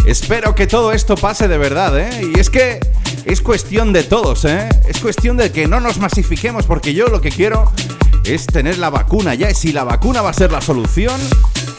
Espero 0.09 0.55
que 0.55 0.65
todo 0.65 0.91
esto 0.91 1.13
pase 1.13 1.47
de 1.47 1.59
verdad, 1.59 1.95
¿eh? 1.99 2.31
Y 2.35 2.39
es 2.39 2.49
que 2.49 2.79
es 3.25 3.41
cuestión 3.41 3.93
de 3.93 4.01
todos, 4.01 4.43
¿eh? 4.43 4.67
Es 4.87 4.99
cuestión 4.99 5.37
de 5.37 5.51
que 5.51 5.67
no 5.67 5.79
nos 5.79 5.99
masifiquemos 5.99 6.65
porque 6.65 6.95
yo 6.95 7.09
lo 7.09 7.21
que 7.21 7.29
quiero 7.29 7.71
es 8.23 8.47
tener 8.47 8.79
la 8.79 8.89
vacuna 8.89 9.35
ya. 9.35 9.51
Y 9.51 9.53
si 9.53 9.71
la 9.71 9.83
vacuna 9.83 10.23
va 10.23 10.31
a 10.31 10.33
ser 10.33 10.51
la 10.51 10.61
solución, 10.61 11.15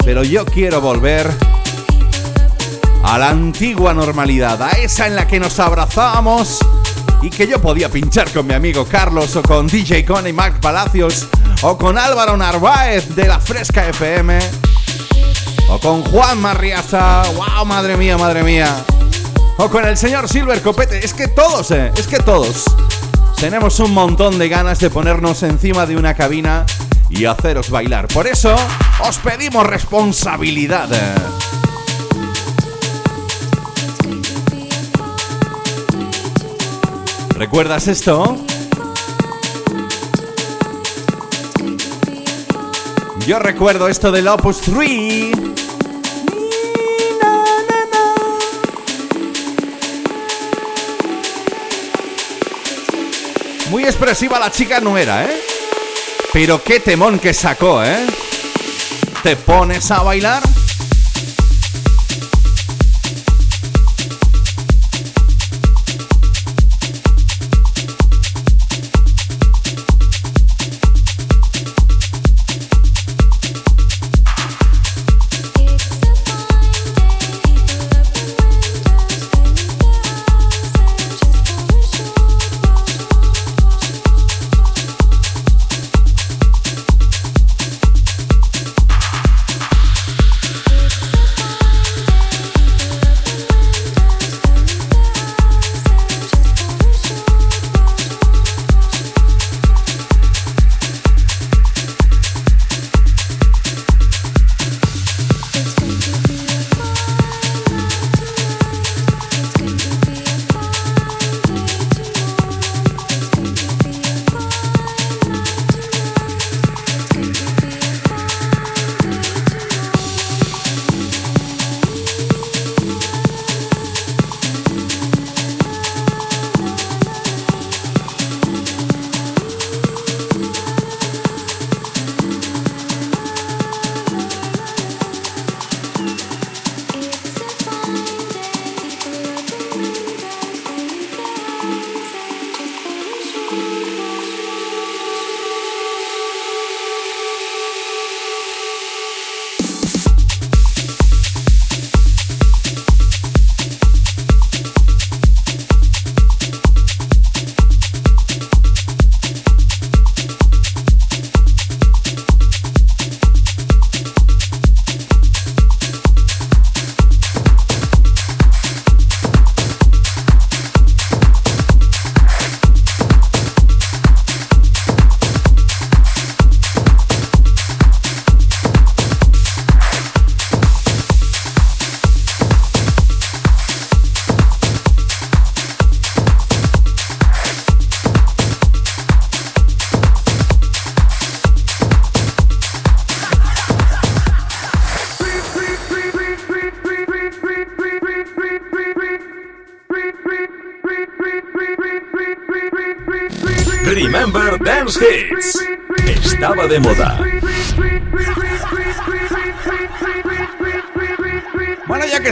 pero 0.04 0.22
yo 0.22 0.44
quiero 0.44 0.80
volver 0.80 1.28
a 3.02 3.18
la 3.18 3.30
antigua 3.30 3.94
normalidad, 3.94 4.62
a 4.62 4.70
esa 4.78 5.08
en 5.08 5.16
la 5.16 5.26
que 5.26 5.40
nos 5.40 5.58
abrazábamos 5.58 6.60
y 7.22 7.30
que 7.30 7.48
yo 7.48 7.60
podía 7.60 7.88
pinchar 7.88 8.30
con 8.30 8.46
mi 8.46 8.54
amigo 8.54 8.86
Carlos 8.88 9.34
o 9.34 9.42
con 9.42 9.66
DJ 9.66 10.04
Con 10.04 10.28
y 10.28 10.32
Mark 10.32 10.60
Palacios 10.60 11.26
o 11.62 11.76
con 11.76 11.98
Álvaro 11.98 12.36
Narváez 12.36 13.12
de 13.16 13.26
la 13.26 13.40
Fresca 13.40 13.88
FM 13.88 14.38
o 15.70 15.78
con 15.78 16.02
Juan 16.02 16.40
Marriaza, 16.40 17.22
wow, 17.36 17.64
madre 17.64 17.96
mía, 17.96 18.18
madre 18.18 18.42
mía. 18.42 18.84
O 19.56 19.68
con 19.68 19.86
el 19.86 19.96
señor 19.96 20.28
Silver 20.28 20.60
Copete, 20.62 21.04
es 21.04 21.14
que 21.14 21.28
todos, 21.28 21.70
eh, 21.70 21.92
es 21.96 22.06
que 22.06 22.18
todos. 22.18 22.64
Tenemos 23.38 23.78
un 23.78 23.94
montón 23.94 24.38
de 24.38 24.48
ganas 24.48 24.80
de 24.80 24.90
ponernos 24.90 25.42
encima 25.44 25.86
de 25.86 25.96
una 25.96 26.14
cabina 26.14 26.66
y 27.08 27.24
haceros 27.24 27.70
bailar. 27.70 28.08
Por 28.08 28.26
eso 28.26 28.54
os 29.08 29.18
pedimos 29.18 29.66
responsabilidad. 29.66 30.88
¿Recuerdas 37.36 37.86
esto? 37.86 38.36
Yo 43.26 43.38
recuerdo 43.38 43.88
esto 43.88 44.10
del 44.10 44.26
Opus 44.28 44.60
3. 44.62 45.32
Muy 53.70 53.84
expresiva 53.84 54.38
la 54.38 54.50
chica 54.50 54.80
no 54.80 54.98
era, 54.98 55.24
¿eh? 55.24 55.40
Pero 56.32 56.62
qué 56.62 56.80
temón 56.80 57.18
que 57.18 57.32
sacó, 57.32 57.84
¿eh? 57.84 58.06
¿Te 59.22 59.36
pones 59.36 59.90
a 59.90 60.02
bailar? 60.02 60.42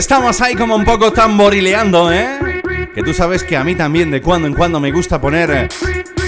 Estamos 0.09 0.41
ahí 0.41 0.55
como 0.55 0.75
un 0.75 0.85
poco 0.85 1.13
tamborileando, 1.13 2.11
¿eh? 2.11 2.63
Que 2.95 3.03
tú 3.03 3.13
sabes 3.13 3.43
que 3.43 3.55
a 3.55 3.63
mí 3.63 3.75
también 3.75 4.09
de 4.09 4.23
cuando 4.23 4.47
en 4.47 4.55
cuando 4.55 4.79
me 4.79 4.91
gusta 4.91 5.21
poner 5.21 5.51
eh, 5.51 5.67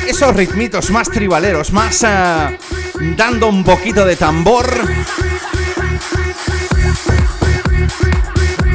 esos 0.08 0.36
ritmitos 0.36 0.92
más 0.92 1.10
tribaleros, 1.10 1.74
más 1.74 2.04
eh, 2.04 2.60
dando 3.18 3.48
un 3.48 3.64
poquito 3.64 4.06
de 4.06 4.16
tambor. 4.16 4.68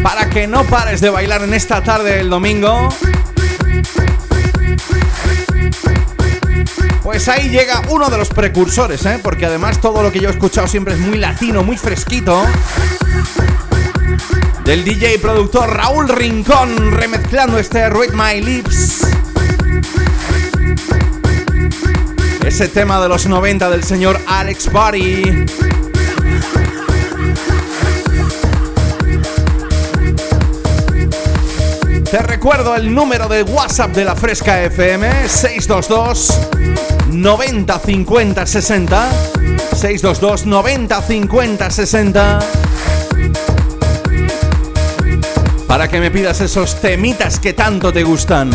Para 0.03 0.29
que 0.29 0.49
no 0.49 0.65
pares 0.65 1.01
de 1.01 1.09
bailar 1.09 1.43
en 1.45 1.55
esta 1.55 1.85
tarde 1.85 2.17
del 2.17 2.29
domingo. 2.29 2.89
Pues 7.05 7.29
ahí 7.29 7.49
llega 7.49 7.81
uno 7.91 8.11
de 8.11 8.19
los 8.19 8.31
precursores, 8.31 9.07
¿eh? 9.07 9.21
porque 9.23 9.47
además 9.47 9.81
todo 9.81 10.03
lo 10.03 10.11
que 10.11 10.19
yo 10.19 10.29
he 10.31 10.33
escuchado 10.33 10.67
siempre 10.67 10.95
es 10.95 11.01
muy 11.01 11.19
latino, 11.19 11.63
muy 11.63 11.77
fresquito. 11.77 12.45
Del 14.67 14.83
DJ 14.83 15.15
y 15.15 15.19
productor 15.19 15.71
Raúl 15.77 16.09
Rincón 16.09 16.91
remezclando 16.91 17.57
este 17.57 17.89
Read 17.89 18.11
My 18.15 18.41
Lips. 18.41 19.07
Ese 22.45 22.67
tema 22.67 23.01
de 23.01 23.09
los 23.09 23.27
90 23.27 23.71
del 23.71 23.85
señor 23.85 24.19
Alex 24.27 24.73
Body. 24.73 25.47
Te 32.11 32.19
recuerdo 32.23 32.75
el 32.75 32.93
número 32.93 33.29
de 33.29 33.45
WhatsApp 33.45 33.95
de 33.95 34.05
la 34.05 34.17
Fresca 34.17 34.65
FM 34.65 35.29
622 35.29 36.41
90 37.13 37.79
50 37.79 38.47
60 38.47 39.11
622 39.77 40.47
90 40.47 41.03
50 41.03 41.71
60 41.71 42.66
para 45.77 45.89
que 45.89 46.01
me 46.01 46.11
pidas 46.11 46.41
esos 46.41 46.81
temitas 46.81 47.39
que 47.39 47.53
tanto 47.53 47.93
te 47.93 48.03
gustan. 48.03 48.51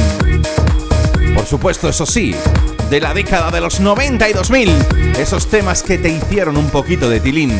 Por 1.35 1.45
supuesto, 1.45 1.87
eso 1.87 2.03
sí, 2.03 2.33
de 2.89 2.99
la 2.99 3.13
década 3.13 3.51
de 3.51 3.61
los 3.61 3.79
90 3.79 4.27
y 4.27 4.33
2000, 4.33 4.71
esos 5.19 5.47
temas 5.47 5.83
que 5.83 5.99
te 5.99 6.09
hicieron 6.09 6.57
un 6.57 6.71
poquito 6.71 7.11
de 7.11 7.19
tilín. 7.19 7.51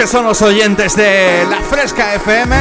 Que 0.00 0.06
son 0.06 0.24
los 0.24 0.40
oyentes 0.40 0.96
de 0.96 1.44
La 1.50 1.60
Fresca 1.60 2.14
FM. 2.14 2.56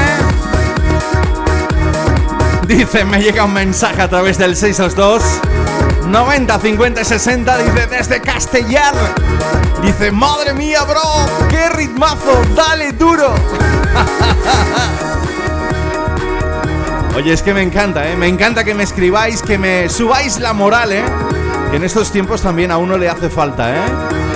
Dice, 2.67 3.05
me 3.05 3.21
llega 3.21 3.45
un 3.45 3.53
mensaje 3.53 4.01
a 4.01 4.09
través 4.09 4.37
del 4.37 4.57
622 4.57 5.23
90 6.09 6.59
50 6.59 7.05
60. 7.05 7.57
Dice, 7.59 7.87
desde 7.87 8.19
Castellar. 8.19 8.93
Dice, 9.81 10.11
madre 10.11 10.53
mía, 10.53 10.83
bro, 10.83 10.99
qué 11.49 11.69
ritmazo, 11.69 12.41
dale 12.53 12.91
duro. 12.91 13.33
Oye, 17.15 17.31
es 17.31 17.41
que 17.41 17.53
me 17.53 17.61
encanta, 17.61 18.09
¿eh? 18.09 18.17
Me 18.17 18.27
encanta 18.27 18.65
que 18.65 18.75
me 18.75 18.83
escribáis, 18.83 19.41
que 19.41 19.57
me 19.57 19.87
subáis 19.87 20.41
la 20.41 20.51
moral, 20.51 20.91
¿eh? 20.91 21.05
Que 21.71 21.77
en 21.77 21.85
estos 21.85 22.11
tiempos 22.11 22.41
también 22.41 22.69
a 22.69 22.77
uno 22.77 22.97
le 22.97 23.07
hace 23.07 23.29
falta, 23.29 23.77
¿eh? 23.77 24.28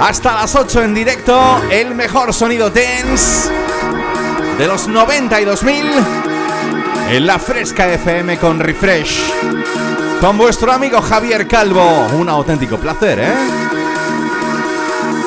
Hasta 0.00 0.34
las 0.34 0.54
8 0.54 0.82
en 0.84 0.94
directo, 0.94 1.60
el 1.70 1.94
mejor 1.94 2.32
sonido 2.32 2.72
tense 2.72 3.50
de 4.56 4.66
los 4.66 4.88
92.000 4.88 5.90
en 7.10 7.26
la 7.26 7.38
Fresca 7.38 7.86
FM 7.86 8.38
con 8.38 8.58
Refresh. 8.58 9.30
Con 10.18 10.38
vuestro 10.38 10.72
amigo 10.72 11.02
Javier 11.02 11.46
Calvo. 11.46 12.06
Un 12.14 12.30
auténtico 12.30 12.78
placer, 12.78 13.18
¿eh? 13.20 13.34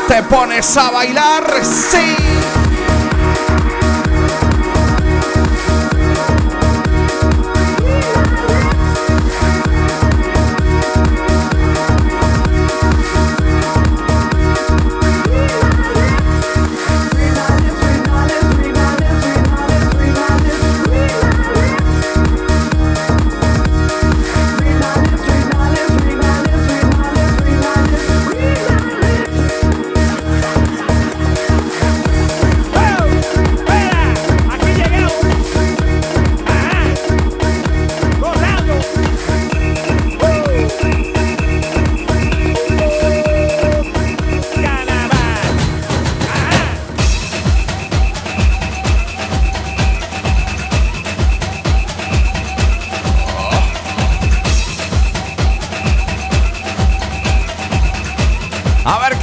¿Te 0.07 0.23
pones 0.23 0.75
a 0.75 0.89
bailar? 0.89 1.43
¡Sí! 1.63 2.62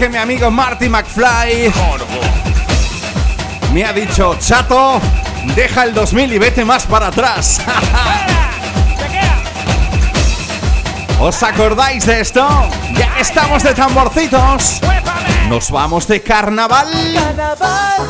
Mi 0.08 0.16
amigo 0.16 0.50
Marty 0.50 0.88
McFly 0.88 1.72
me 3.72 3.84
ha 3.84 3.92
dicho, 3.92 4.36
chato, 4.40 5.00
deja 5.54 5.84
el 5.84 5.94
2000 5.94 6.32
y 6.32 6.38
vete 6.38 6.64
más 6.64 6.86
para 6.86 7.08
atrás. 7.08 7.60
¿Os 11.20 11.42
acordáis 11.42 12.06
de 12.06 12.20
esto? 12.20 12.48
Ya 12.94 13.18
estamos 13.20 13.62
de 13.62 13.74
tamborcitos. 13.74 14.80
Nos 15.48 15.70
vamos 15.70 16.08
de 16.08 16.22
carnaval. 16.22 16.88
Carnaval, 17.14 18.09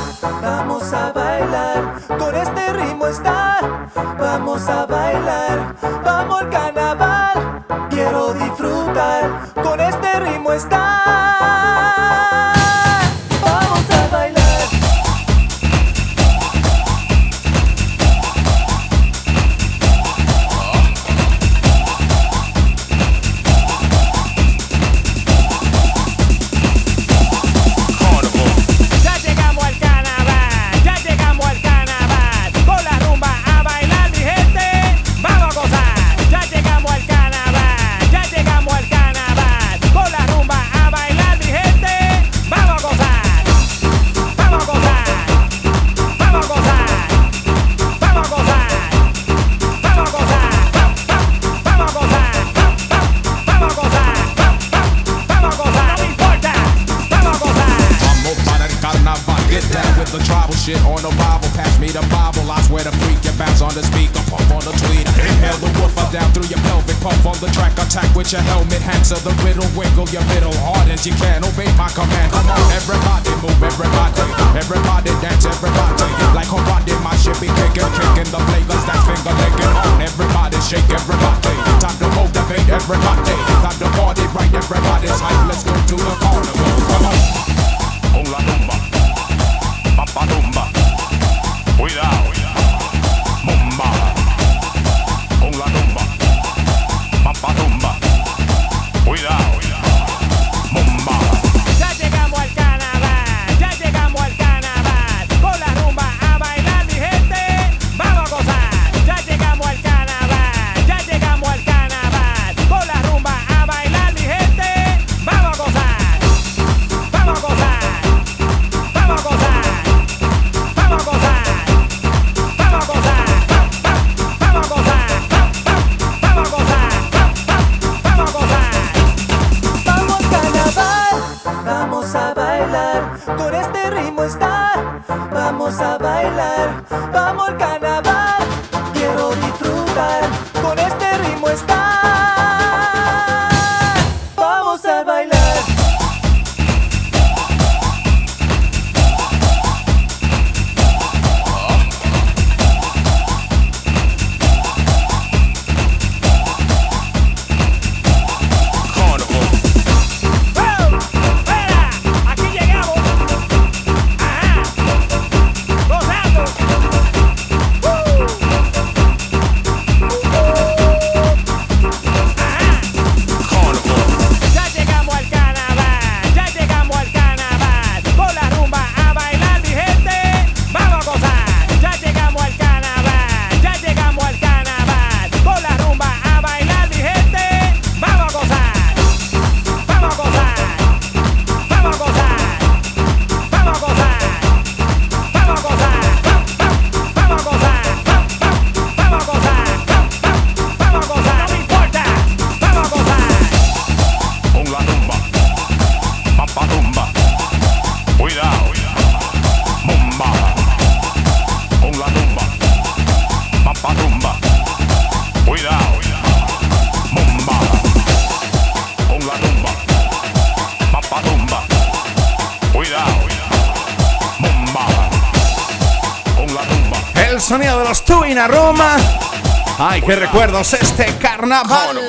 Qué 230.10 230.16
recuerdos 230.16 230.72
este 230.74 231.06
carnaval. 231.20 232.00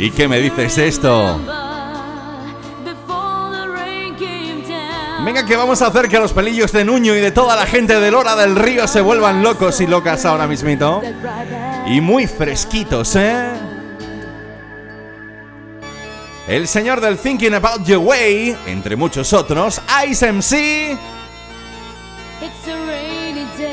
¿Y 0.00 0.10
qué 0.10 0.26
me 0.26 0.40
dices 0.40 0.78
esto? 0.78 1.38
Venga 5.24 5.46
que 5.46 5.56
vamos 5.56 5.80
a 5.80 5.86
hacer 5.86 6.08
que 6.08 6.18
los 6.18 6.32
pelillos 6.32 6.72
de 6.72 6.84
Nuño 6.84 7.14
y 7.14 7.20
de 7.20 7.30
toda 7.30 7.54
la 7.54 7.64
gente 7.64 8.00
del 8.00 8.16
Hora 8.16 8.34
del 8.34 8.56
Río 8.56 8.88
se 8.88 9.00
vuelvan 9.00 9.44
locos 9.44 9.80
y 9.80 9.86
locas 9.86 10.24
ahora 10.24 10.48
mismito. 10.48 11.00
Y 11.86 12.00
muy 12.00 12.26
fresquitos, 12.26 13.14
¿eh? 13.14 13.61
el 16.52 16.68
señor 16.68 17.00
del 17.00 17.16
Thinking 17.16 17.54
About 17.54 17.82
Your 17.86 18.00
Way, 18.00 18.54
entre 18.66 18.94
muchos 18.94 19.32
otros, 19.32 19.80
Ice 20.06 20.30
MC. 20.30 20.98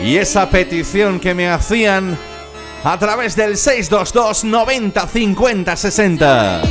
Y 0.01 0.15
esa 0.15 0.49
petición 0.49 1.19
que 1.19 1.33
me 1.33 1.49
hacían 1.49 2.17
a 2.85 2.97
través 2.97 3.35
del 3.35 3.57
622 3.57 4.45
90 4.45 5.07
50 5.07 5.75
60. 5.75 6.61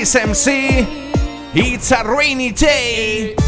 Ice 0.00 0.24
MC, 0.24 0.86
It's 1.52 1.90
a 1.90 2.04
Rainy 2.04 2.52
Day. 2.52 3.39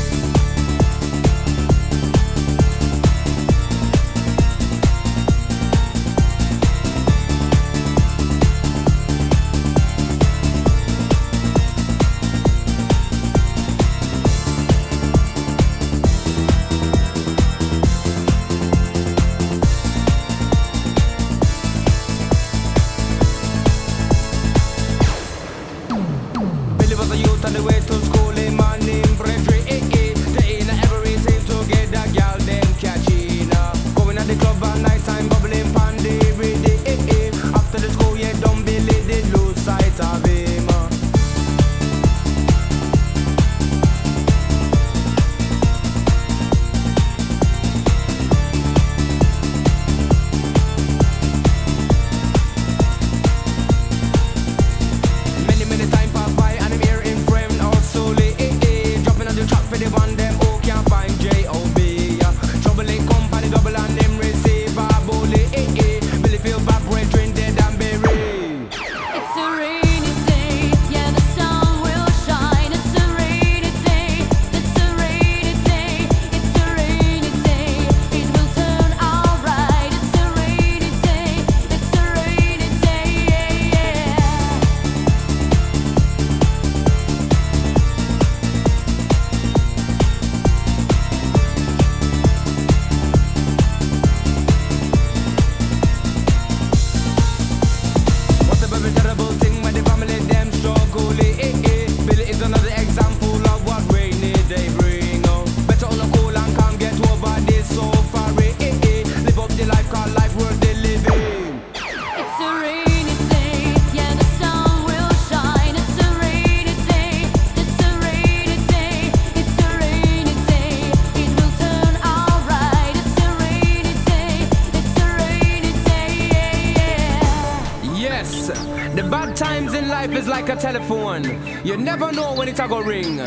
You 131.64 131.76
never 131.76 132.10
know 132.10 132.34
when 132.34 132.48
it's 132.48 132.58
a 132.58 132.66
go 132.66 132.80
ring. 132.80 133.18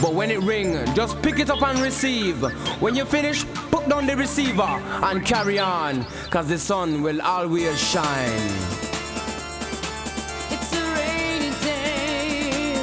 But 0.00 0.14
when 0.14 0.30
it 0.30 0.40
ring, 0.40 0.78
just 0.94 1.20
pick 1.20 1.40
it 1.40 1.50
up 1.50 1.62
and 1.62 1.80
receive. 1.80 2.40
When 2.80 2.94
you 2.94 3.04
finish, 3.04 3.44
put 3.72 3.88
down 3.88 4.06
the 4.06 4.14
receiver 4.14 4.62
and 5.02 5.24
carry 5.26 5.58
on. 5.58 6.04
Cause 6.30 6.46
the 6.46 6.58
sun 6.58 7.02
will 7.02 7.20
always 7.20 7.76
shine. 7.80 8.52
It's 10.48 10.72
a 10.72 10.94
rainy 10.94 11.50
day. 11.64 12.74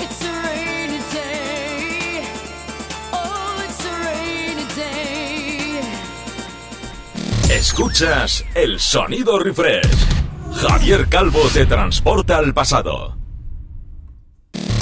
It's 0.00 0.22
a 0.22 0.32
rainy 0.44 1.00
day. 1.14 2.24
Oh, 3.12 3.64
it's 3.64 3.84
a 3.86 3.94
rainy 4.04 4.66
day. 4.74 5.80
Escuchas 7.56 8.44
el 8.54 8.78
sonido 8.78 9.38
refresh. 9.38 10.06
Javier 10.52 11.08
Calvo 11.08 11.48
te 11.54 11.64
transporta 11.64 12.36
al 12.36 12.52
pasado. 12.52 13.15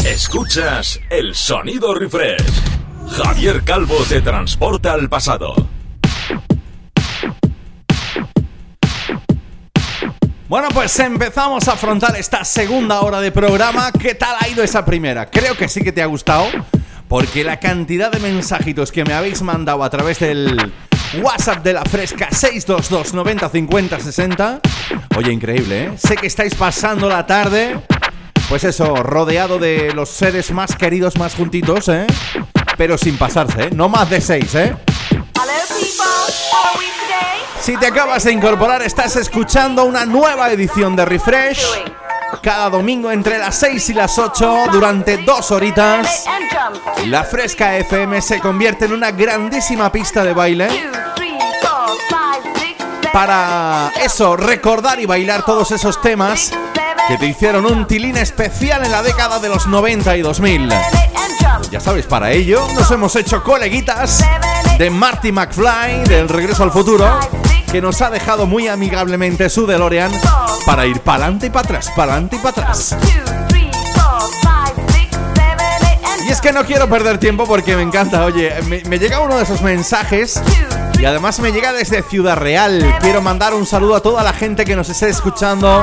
Escuchas 0.05 1.01
el 1.09 1.35
sonido 1.35 1.95
refresh. 1.95 2.45
Javier 3.11 3.65
Calvo 3.65 3.97
te 4.07 4.21
transporta 4.21 4.93
al 4.93 5.09
pasado. 5.09 5.55
Bueno, 10.47 10.69
pues 10.75 10.99
empezamos 10.99 11.67
a 11.69 11.73
afrontar 11.73 12.15
esta 12.17 12.45
segunda 12.45 13.01
hora 13.01 13.19
de 13.23 13.33
programa. 13.33 13.91
¿Qué 13.93 14.15
tal 14.15 14.37
ha 14.39 14.47
ido 14.47 14.63
esa 14.63 14.85
primera? 14.85 15.31
Creo 15.31 15.57
que 15.57 15.69
sí 15.69 15.81
que 15.81 15.91
te 15.91 16.03
ha 16.03 16.07
gustado, 16.07 16.49
porque 17.09 17.43
la 17.43 17.59
cantidad 17.59 18.13
de 18.13 18.21
mensajitos 18.21 18.93
que 18.93 19.05
me 19.07 19.15
habéis 19.15 19.41
mandado 19.41 19.83
a 19.83 19.89
través 19.89 20.19
del 20.19 20.55
WhatsApp 21.23 21.65
de 21.65 21.73
la 21.73 21.83
Fresca 21.83 22.29
622 22.31 23.15
90 23.15 23.49
50 23.49 24.01
60. 24.01 24.61
Oye, 25.17 25.33
increíble, 25.33 25.85
¿eh? 25.85 25.91
Sé 25.97 26.17
que 26.17 26.27
estáis 26.27 26.55
pasando 26.55 27.09
la 27.09 27.27
tarde, 27.27 27.81
pues 28.49 28.65
eso, 28.65 28.95
rodeado 28.97 29.59
de 29.59 29.93
los 29.93 30.09
seres 30.09 30.53
más 30.53 30.77
queridos, 30.77 31.17
más 31.19 31.35
juntitos, 31.35 31.89
¿eh? 31.89 32.07
Pero 32.77 32.99
sin 32.99 33.17
pasarse, 33.17 33.65
¿eh? 33.65 33.71
No 33.73 33.89
más 33.89 34.11
de 34.11 34.21
seis, 34.21 34.55
¿eh? 34.55 34.77
Si 37.61 37.77
te 37.79 37.87
acabas 37.87 38.25
de 38.25 38.33
incorporar, 38.33 38.83
estás 38.83 39.17
escuchando 39.17 39.85
una 39.85 40.05
nueva 40.05 40.51
edición 40.51 40.95
de 40.97 41.05
Refresh. 41.05 41.65
Cada 42.43 42.69
domingo 42.69 43.11
entre 43.11 43.39
las 43.39 43.55
6 43.57 43.91
y 43.91 43.95
las 43.95 44.19
8, 44.19 44.65
durante 44.73 45.19
dos 45.19 45.51
horitas, 45.51 46.25
la 47.07 47.25
Fresca 47.25 47.77
FM 47.79 48.21
se 48.21 48.41
convierte 48.41 48.85
en 48.87 48.93
una 48.93 49.13
grandísima 49.13 49.91
pista 49.91 50.25
de 50.25 50.35
baile 50.35 50.69
para 53.15 53.93
eso, 54.03 54.37
recordar 54.37 54.99
y 54.99 55.07
bailar 55.07 55.45
todos 55.45 55.71
esos 55.71 56.03
temas 56.03 56.51
que 57.09 57.19
te 57.19 57.27
hicieron 57.27 57.67
un 57.67 57.87
tilín 57.87 58.17
especial 58.17 58.85
en 58.85 58.91
la 58.91 59.03
década 59.03 59.39
de 59.39 59.49
los 59.49 59.67
90 59.67 60.17
y 60.17 60.23
2000. 60.23 60.69
Ya 61.71 61.81
sabes, 61.81 62.07
para 62.07 62.31
ello 62.33 62.67
nos 62.75 62.91
hemos 62.91 63.15
hecho 63.17 63.43
coleguitas 63.43 64.25
de 64.79 64.91
Marty 64.91 65.33
McFly 65.33 66.05
del 66.09 66.29
Regreso 66.29 66.63
al 66.63 66.71
Futuro, 66.71 67.19
que 67.71 67.83
nos 67.83 68.01
ha 68.01 68.11
dejado 68.11 68.47
muy 68.47 68.69
amigablemente 68.69 69.49
su 69.51 69.67
DeLorean 69.67 70.13
para 70.67 70.87
ir 70.87 71.01
para 71.01 71.25
adelante 71.25 71.47
y 71.47 71.51
para 71.51 71.65
atrás, 71.65 71.91
para 71.95 72.13
adelante 72.13 72.37
y 72.37 72.39
para 72.39 72.51
atrás. 72.51 72.97
Es 76.35 76.41
que 76.41 76.53
no 76.53 76.65
quiero 76.65 76.89
perder 76.89 77.19
tiempo 77.19 77.45
porque 77.47 77.77
me 77.77 77.83
encanta, 77.83 78.25
oye, 78.25 78.53
me, 78.63 78.99
llega 78.99 79.21
uno 79.21 79.37
de 79.37 79.45
esos 79.45 79.63
mensajes 79.63 80.43
y 80.99 81.05
además 81.05 81.39
me 81.39 81.53
llega 81.53 81.73
desde 81.73 82.03
Ciudad 82.03 82.37
Real. 82.37 82.97
Quiero 83.01 83.23
mandar 83.23 83.55
un 83.55 83.65
saludo 83.65 83.95
a 83.95 84.01
toda 84.01 84.25
la 84.25 84.33
gente 84.33 84.65
que 84.65 84.75
nos 84.75 84.89
esté 84.89 85.09
escuchando 85.09 85.81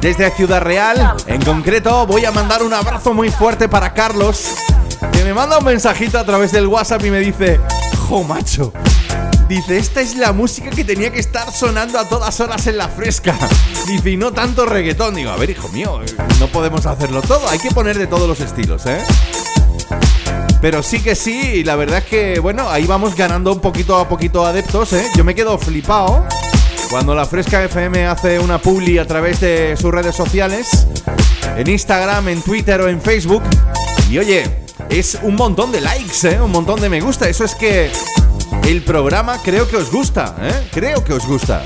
desde 0.00 0.30
Ciudad 0.30 0.62
Real. 0.62 1.14
En 1.26 1.44
concreto, 1.44 2.06
voy 2.06 2.24
a 2.24 2.32
mandar 2.32 2.62
un 2.62 2.72
abrazo 2.72 3.12
muy 3.12 3.30
fuerte 3.30 3.68
para 3.68 3.92
Carlos, 3.92 4.54
que 5.12 5.22
me 5.22 5.34
manda 5.34 5.58
un 5.58 5.64
mensajito 5.66 6.18
a 6.18 6.24
través 6.24 6.50
del 6.50 6.66
WhatsApp 6.66 7.04
y 7.04 7.10
me 7.10 7.18
dice, 7.18 7.60
jo 8.08 8.24
macho. 8.24 8.72
Dice, 9.50 9.76
esta 9.76 10.00
es 10.00 10.16
la 10.16 10.32
música 10.32 10.70
que 10.70 10.84
tenía 10.84 11.12
que 11.12 11.20
estar 11.20 11.52
sonando 11.52 11.98
a 11.98 12.08
todas 12.08 12.40
horas 12.40 12.66
en 12.68 12.78
la 12.78 12.88
fresca. 12.88 13.36
Dice, 13.86 14.12
y 14.12 14.16
no 14.16 14.32
tanto 14.32 14.64
reggaetón. 14.64 15.14
Digo, 15.14 15.30
a 15.30 15.36
ver, 15.36 15.50
hijo 15.50 15.68
mío, 15.68 16.00
no 16.40 16.46
podemos 16.46 16.86
hacerlo 16.86 17.20
todo. 17.20 17.46
Hay 17.50 17.58
que 17.58 17.70
poner 17.70 17.98
de 17.98 18.06
todos 18.06 18.26
los 18.26 18.40
estilos, 18.40 18.86
¿eh? 18.86 19.04
Pero 20.64 20.82
sí 20.82 21.00
que 21.00 21.14
sí, 21.14 21.56
y 21.56 21.62
la 21.62 21.76
verdad 21.76 21.98
es 21.98 22.04
que, 22.04 22.38
bueno, 22.40 22.70
ahí 22.70 22.86
vamos 22.86 23.14
ganando 23.14 23.52
un 23.52 23.60
poquito 23.60 23.98
a 23.98 24.08
poquito 24.08 24.46
adeptos, 24.46 24.94
¿eh? 24.94 25.10
Yo 25.14 25.22
me 25.22 25.34
quedo 25.34 25.58
flipado 25.58 26.26
cuando 26.88 27.14
la 27.14 27.26
Fresca 27.26 27.62
FM 27.62 28.06
hace 28.06 28.38
una 28.38 28.56
publi 28.56 28.96
a 28.96 29.06
través 29.06 29.40
de 29.40 29.76
sus 29.76 29.92
redes 29.92 30.16
sociales, 30.16 30.86
en 31.58 31.68
Instagram, 31.68 32.28
en 32.28 32.40
Twitter 32.40 32.80
o 32.80 32.88
en 32.88 32.98
Facebook. 33.02 33.42
Y 34.10 34.16
oye, 34.16 34.64
es 34.88 35.18
un 35.20 35.34
montón 35.34 35.70
de 35.70 35.82
likes, 35.82 36.26
¿eh? 36.26 36.40
Un 36.40 36.52
montón 36.52 36.80
de 36.80 36.88
me 36.88 37.02
gusta. 37.02 37.28
Eso 37.28 37.44
es 37.44 37.54
que 37.54 37.92
el 38.62 38.82
programa 38.84 39.42
creo 39.42 39.68
que 39.68 39.76
os 39.76 39.92
gusta, 39.92 40.34
¿eh? 40.40 40.68
Creo 40.72 41.04
que 41.04 41.12
os 41.12 41.26
gusta. 41.26 41.62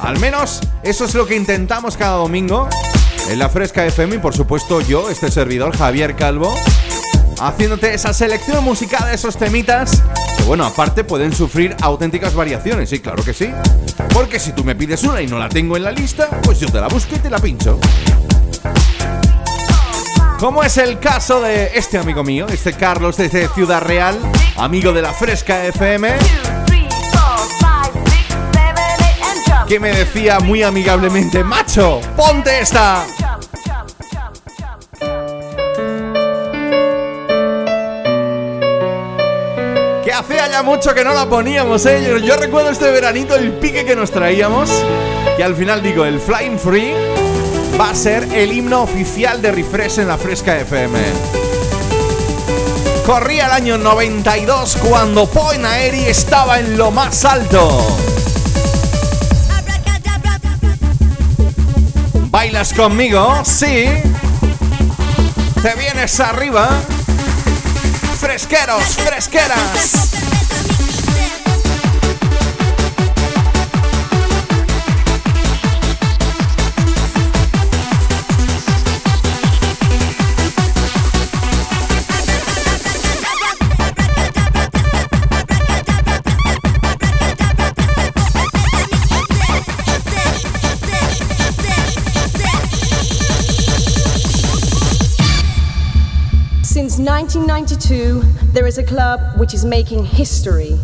Al 0.00 0.18
menos 0.18 0.60
eso 0.82 1.06
es 1.06 1.14
lo 1.14 1.24
que 1.24 1.34
intentamos 1.34 1.96
cada 1.96 2.18
domingo 2.18 2.68
en 3.30 3.38
la 3.38 3.48
Fresca 3.48 3.86
FM 3.86 4.16
y 4.16 4.18
por 4.18 4.36
supuesto 4.36 4.82
yo, 4.82 5.08
este 5.08 5.30
servidor 5.30 5.74
Javier 5.74 6.14
Calvo 6.14 6.54
haciéndote 7.40 7.94
esa 7.94 8.12
selección 8.12 8.62
musical 8.64 9.06
de 9.06 9.14
esos 9.14 9.36
temitas 9.36 10.02
que 10.36 10.44
bueno, 10.44 10.66
aparte 10.66 11.04
pueden 11.04 11.32
sufrir 11.32 11.74
auténticas 11.80 12.34
variaciones, 12.34 12.90
sí, 12.90 13.00
claro 13.00 13.24
que 13.24 13.32
sí. 13.32 13.50
Porque 14.12 14.38
si 14.38 14.52
tú 14.52 14.62
me 14.62 14.74
pides 14.74 15.02
una 15.04 15.22
y 15.22 15.26
no 15.26 15.38
la 15.38 15.48
tengo 15.48 15.76
en 15.76 15.84
la 15.84 15.90
lista, 15.90 16.28
pues 16.42 16.60
yo 16.60 16.68
te 16.68 16.80
la 16.80 16.88
busco 16.88 17.16
y 17.16 17.18
te 17.18 17.30
la 17.30 17.38
pincho. 17.38 17.78
Como 20.38 20.62
es 20.62 20.76
el 20.76 20.98
caso 20.98 21.40
de 21.40 21.70
este 21.74 21.96
amigo 21.96 22.22
mío, 22.22 22.46
este 22.48 22.74
Carlos 22.74 23.16
desde 23.16 23.48
Ciudad 23.48 23.80
Real, 23.80 24.18
amigo 24.56 24.92
de 24.92 25.00
la 25.00 25.12
Fresca 25.12 25.64
FM, 25.64 26.12
que 29.66 29.80
me 29.80 29.94
decía 29.94 30.40
muy 30.40 30.62
amigablemente, 30.62 31.42
macho, 31.42 32.00
ponte 32.16 32.60
esta. 32.60 33.06
Hacía 40.14 40.48
ya 40.48 40.62
mucho 40.62 40.94
que 40.94 41.04
no 41.04 41.12
la 41.12 41.28
poníamos, 41.28 41.84
¿eh? 41.86 42.04
Yo, 42.06 42.18
yo 42.18 42.36
recuerdo 42.36 42.70
este 42.70 42.90
veranito 42.90 43.34
el 43.34 43.52
pique 43.52 43.84
que 43.84 43.96
nos 43.96 44.10
traíamos. 44.10 44.70
Que 45.36 45.42
al 45.42 45.56
final 45.56 45.82
digo, 45.82 46.04
el 46.04 46.20
Flying 46.20 46.58
Free 46.58 46.94
va 47.78 47.90
a 47.90 47.94
ser 47.94 48.28
el 48.32 48.52
himno 48.52 48.82
oficial 48.82 49.42
de 49.42 49.50
Refresh 49.50 49.98
en 49.98 50.08
la 50.08 50.16
Fresca 50.16 50.56
FM. 50.58 50.98
Corría 53.04 53.46
el 53.46 53.52
año 53.52 53.78
92 53.78 54.76
cuando 54.88 55.26
Point 55.28 55.64
Aeri 55.64 56.04
estaba 56.04 56.60
en 56.60 56.78
lo 56.78 56.90
más 56.90 57.24
alto. 57.24 57.98
¿Bailas 62.30 62.72
conmigo? 62.72 63.42
Sí. 63.44 63.86
¿Te 65.62 65.74
vienes 65.76 66.20
arriba? 66.20 66.68
Fresqueros, 68.20 68.96
fresqueras. 68.96 70.03
1992, 97.64 98.52
there 98.52 98.66
is 98.66 98.76
a 98.76 98.84
club 98.84 99.40
which 99.40 99.54
is 99.54 99.64
making 99.64 100.04
history. 100.04 100.78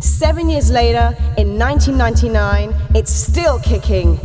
Seven 0.00 0.48
years 0.48 0.70
later, 0.70 1.14
in 1.36 1.58
1999, 1.58 2.74
it's 2.94 3.12
still 3.12 3.58
kicking. 3.58 4.16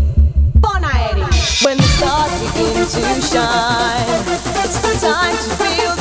When 1.61 1.75
the 1.75 1.83
stars 1.83 2.31
begin 2.39 2.87
to 2.87 3.21
shine, 3.21 4.23
it's 4.63 4.79
the 4.79 4.95
time 5.05 5.35
to 5.35 5.49
feel 5.59 5.98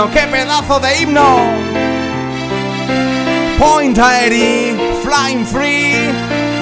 himno! 0.00 0.10
¡Qué 0.12 0.26
pedazo 0.26 0.80
de 0.80 1.02
himno! 1.02 1.36
Point 3.58 3.98
Aerie, 3.98 4.74
Flying 5.02 5.46
Free. 5.46 6.10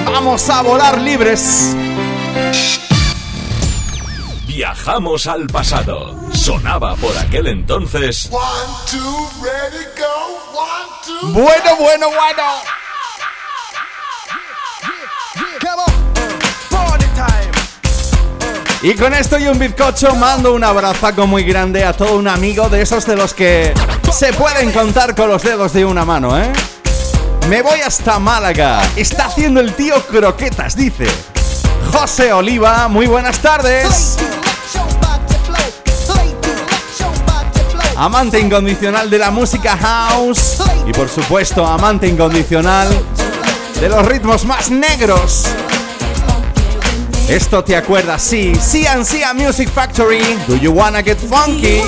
Vamos 0.05 0.49
a 0.49 0.61
volar 0.61 0.97
libres. 0.99 1.75
Viajamos 4.45 5.27
al 5.27 5.47
pasado. 5.47 6.15
Sonaba 6.33 6.95
por 6.95 7.17
aquel 7.17 7.47
entonces. 7.47 8.29
Bueno, 11.21 11.75
bueno, 11.77 12.07
bueno. 12.09 12.78
Y 18.81 18.93
con 18.93 19.13
esto 19.13 19.37
y 19.37 19.45
un 19.45 19.59
bizcocho 19.59 20.15
mando 20.15 20.53
un 20.53 20.63
abrazaco 20.63 21.27
muy 21.27 21.43
grande 21.43 21.83
a 21.83 21.91
todo 21.91 22.17
un 22.17 22.29
amigo 22.29 22.69
de 22.69 22.81
esos 22.81 23.05
de 23.05 23.17
los 23.17 23.33
que 23.33 23.73
se 24.13 24.31
pueden 24.31 24.71
contar 24.71 25.15
con 25.15 25.27
los 25.29 25.43
dedos 25.43 25.73
de 25.73 25.83
una 25.83 26.05
mano, 26.05 26.39
¿eh? 26.39 26.49
Me 27.49 27.61
voy 27.61 27.81
hasta 27.81 28.19
Málaga. 28.19 28.81
Está 28.95 29.25
haciendo 29.25 29.59
el 29.59 29.73
tío 29.73 29.95
croquetas, 30.05 30.77
dice. 30.77 31.07
José 31.91 32.31
Oliva, 32.31 32.87
muy 32.87 33.05
buenas 33.07 33.39
tardes. 33.39 34.17
Amante 37.97 38.39
incondicional 38.39 39.09
de 39.09 39.17
la 39.17 39.29
música 39.29 39.75
house. 39.75 40.57
Y 40.87 40.93
por 40.93 41.09
supuesto, 41.09 41.65
amante 41.65 42.07
incondicional 42.07 42.87
de 43.81 43.89
los 43.89 44.05
ritmos 44.05 44.45
más 44.45 44.71
negros. 44.71 45.49
Esto 47.29 47.63
te 47.63 47.75
acuerdas, 47.75 48.23
sí. 48.23 48.53
CNC 48.53 49.23
Music 49.35 49.69
Factory. 49.69 50.19
Do 50.47 50.55
you 50.55 50.71
wanna 50.71 51.03
get 51.03 51.19
funky? 51.19 51.79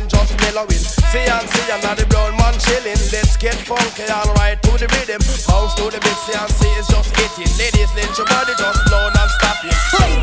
chilling, 0.00 0.08
just 0.08 0.40
mellowing. 0.40 0.84
See 1.12 1.26
and 1.26 1.48
see 1.48 1.72
another 1.72 2.06
brown 2.06 2.36
man 2.36 2.54
chilling. 2.58 2.98
Let's 3.12 3.36
get 3.36 3.54
funky 3.54 4.04
all 4.10 4.32
right, 4.34 4.60
to 4.62 4.70
the 4.72 4.86
rhythm. 4.96 5.20
Bounce 5.48 5.74
to 5.74 5.84
the 5.90 6.00
beat, 6.00 6.16
see 6.26 6.38
and 6.38 6.50
see 6.50 6.68
it's 6.78 6.88
just 6.88 7.16
hitting. 7.16 7.50
Ladies, 7.58 7.92
lynch 7.94 8.16
your 8.16 8.26
body, 8.26 8.52
just 8.56 8.80
blown 8.86 9.12
and 9.12 9.30
stopping. 9.30 9.76
Hey, 9.98 10.14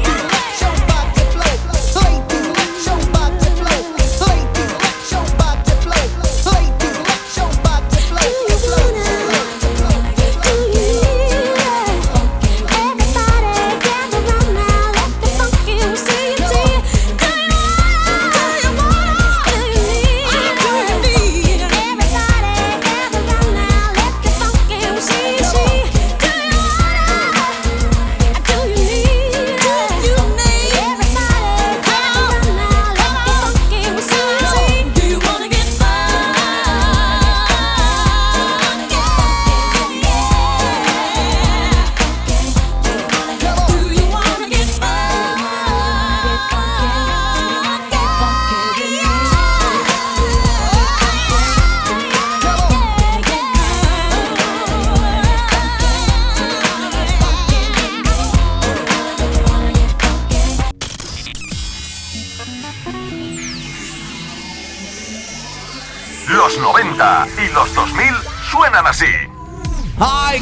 your 0.61 0.87
body. 0.87 1.16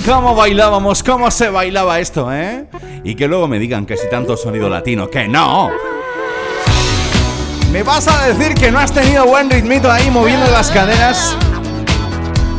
Cómo 0.05 0.35
bailábamos, 0.35 1.03
cómo 1.03 1.31
se 1.31 1.49
bailaba 1.49 1.99
esto, 1.99 2.31
¿eh? 2.31 2.65
Y 3.03 3.15
que 3.15 3.27
luego 3.27 3.47
me 3.47 3.59
digan 3.59 3.85
que 3.85 3.97
si 3.97 4.07
tanto 4.09 4.37
sonido 4.37 4.69
latino, 4.69 5.09
que 5.09 5.27
no. 5.27 5.69
¿Me 7.71 7.83
vas 7.83 8.07
a 8.07 8.27
decir 8.27 8.55
que 8.55 8.71
no 8.71 8.79
has 8.79 8.93
tenido 8.93 9.25
buen 9.25 9.49
ritmito 9.49 9.91
ahí 9.91 10.09
moviendo 10.09 10.49
las 10.51 10.69
caderas? 10.69 11.35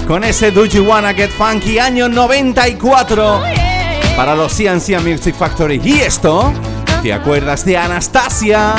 Con 0.06 0.24
ese 0.24 0.50
Do 0.50 0.66
You 0.66 0.84
Wanna 0.84 1.14
Get 1.14 1.30
Funky 1.30 1.78
año 1.78 2.08
94 2.08 3.40
para 4.16 4.34
los 4.34 4.52
CNC 4.54 5.00
Music 5.00 5.34
Factory. 5.34 5.80
¿Y 5.82 6.00
esto? 6.00 6.52
¿Te 7.02 7.12
acuerdas 7.12 7.64
de 7.64 7.76
Anastasia? 7.76 8.74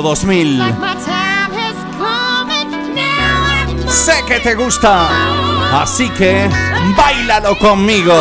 Año 0.00 0.08
2000. 0.08 0.62
Sé 3.88 4.12
que 4.26 4.40
te 4.40 4.54
gusta, 4.54 5.08
así 5.82 6.08
que 6.10 6.48
bailalo 6.96 7.58
conmigo. 7.58 8.14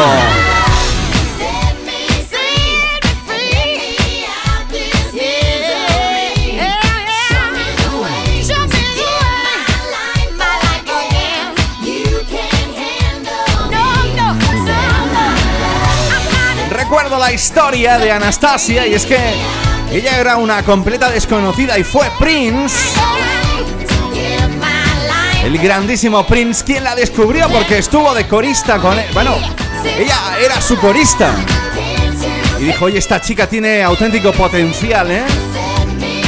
Recuerdo 16.71 17.19
la 17.19 17.31
historia 17.31 17.99
de 17.99 18.11
Anastasia 18.11 18.87
y 18.87 18.95
es 18.95 19.05
que 19.05 19.68
ella 19.91 20.19
era 20.19 20.37
una 20.37 20.63
completa 20.63 21.09
desconocida 21.09 21.77
y 21.77 21.83
fue 21.83 22.09
Prince 22.19 22.77
el 25.43 25.57
grandísimo 25.57 26.25
Prince, 26.27 26.63
quien 26.63 26.83
la 26.83 26.95
descubrió 26.95 27.49
porque 27.49 27.79
estuvo 27.79 28.13
de 28.13 28.27
corista 28.27 28.77
con 28.77 28.97
él. 28.99 29.05
Bueno, 29.13 29.35
ella 29.97 30.37
era 30.43 30.61
su 30.61 30.77
corista. 30.77 31.33
Y 32.59 32.65
dijo, 32.65 32.85
oye, 32.85 32.99
esta 32.99 33.21
chica 33.21 33.47
tiene 33.47 33.81
auténtico 33.81 34.31
potencial, 34.33 35.09
¿eh? 35.09 35.23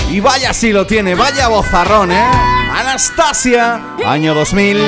Y 0.09 0.20
vaya 0.22 0.53
si 0.53 0.72
lo 0.72 0.88
tiene, 0.88 1.14
vaya 1.14 1.49
bozarrón, 1.49 2.12
¿eh? 2.12 2.26
Anastasia, 2.74 3.82
año 4.05 4.34
2000. 4.34 4.80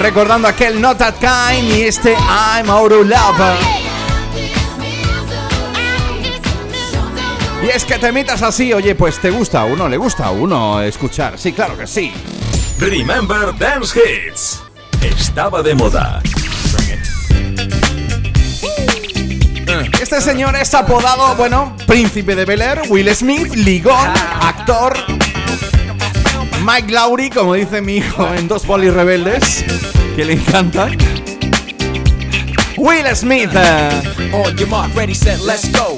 Recordando 0.00 0.48
aquel 0.48 0.80
Not 0.80 0.98
That 0.98 1.14
Kind 1.20 1.76
y 1.76 1.82
este 1.82 2.14
I'm 2.14 2.70
Out 2.70 2.92
of 2.92 3.06
Love. 3.06 3.67
Y 7.62 7.68
es 7.68 7.84
que 7.84 7.98
te 7.98 8.12
mitas 8.12 8.42
así, 8.42 8.72
oye, 8.72 8.94
pues 8.94 9.20
te 9.20 9.30
gusta 9.30 9.62
a 9.62 9.64
uno, 9.64 9.88
le 9.88 9.96
gusta 9.96 10.26
a 10.26 10.30
uno 10.30 10.80
escuchar. 10.80 11.38
Sí, 11.38 11.52
claro 11.52 11.76
que 11.76 11.86
sí. 11.86 12.12
Remember 12.78 13.56
Dance 13.58 13.98
Hits. 13.98 14.62
Estaba 15.02 15.62
de 15.62 15.74
moda. 15.74 16.22
Este 20.00 20.20
señor 20.20 20.56
es 20.56 20.72
apodado, 20.74 21.34
bueno, 21.36 21.76
Príncipe 21.86 22.34
de 22.34 22.44
Bel 22.44 22.62
Air, 22.62 22.82
Will 22.88 23.14
Smith, 23.14 23.52
ligón, 23.54 24.08
actor. 24.40 24.96
Mike 26.64 26.92
Lowry, 26.92 27.30
como 27.30 27.54
dice 27.54 27.82
mi 27.82 27.96
hijo 27.96 28.32
en 28.34 28.48
Dos 28.48 28.64
Polis 28.64 28.92
Rebeldes, 28.92 29.64
que 30.16 30.24
le 30.24 30.34
encanta. 30.34 30.88
Will 32.76 33.06
Smith. 33.14 33.50
On 34.32 34.56
your 34.56 34.68
mark, 34.68 34.94
ready, 34.94 35.14
set, 35.14 35.40
let's 35.40 35.70
go. 35.72 35.97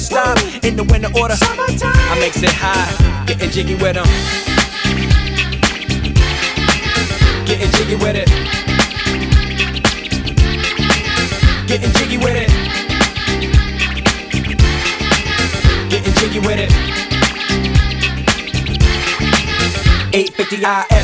stop 0.01 0.37
in 0.63 0.75
the 0.75 0.83
winter 0.83 1.09
order. 1.19 1.35
I 1.39 2.17
makes 2.19 2.41
it 2.41 2.49
high, 2.49 3.25
getting 3.25 3.49
jiggy 3.51 3.75
with 3.75 3.93
them. 3.93 4.07
Getting 7.45 7.71
jiggy 7.71 7.95
with 7.95 8.15
it. 8.15 8.27
Getting 11.67 11.91
jiggy 11.91 12.17
with 12.17 12.35
it. 12.35 12.49
Getting 15.89 16.13
jiggy 16.13 16.39
with 16.39 16.59
it. 16.59 16.71
850 20.13 20.57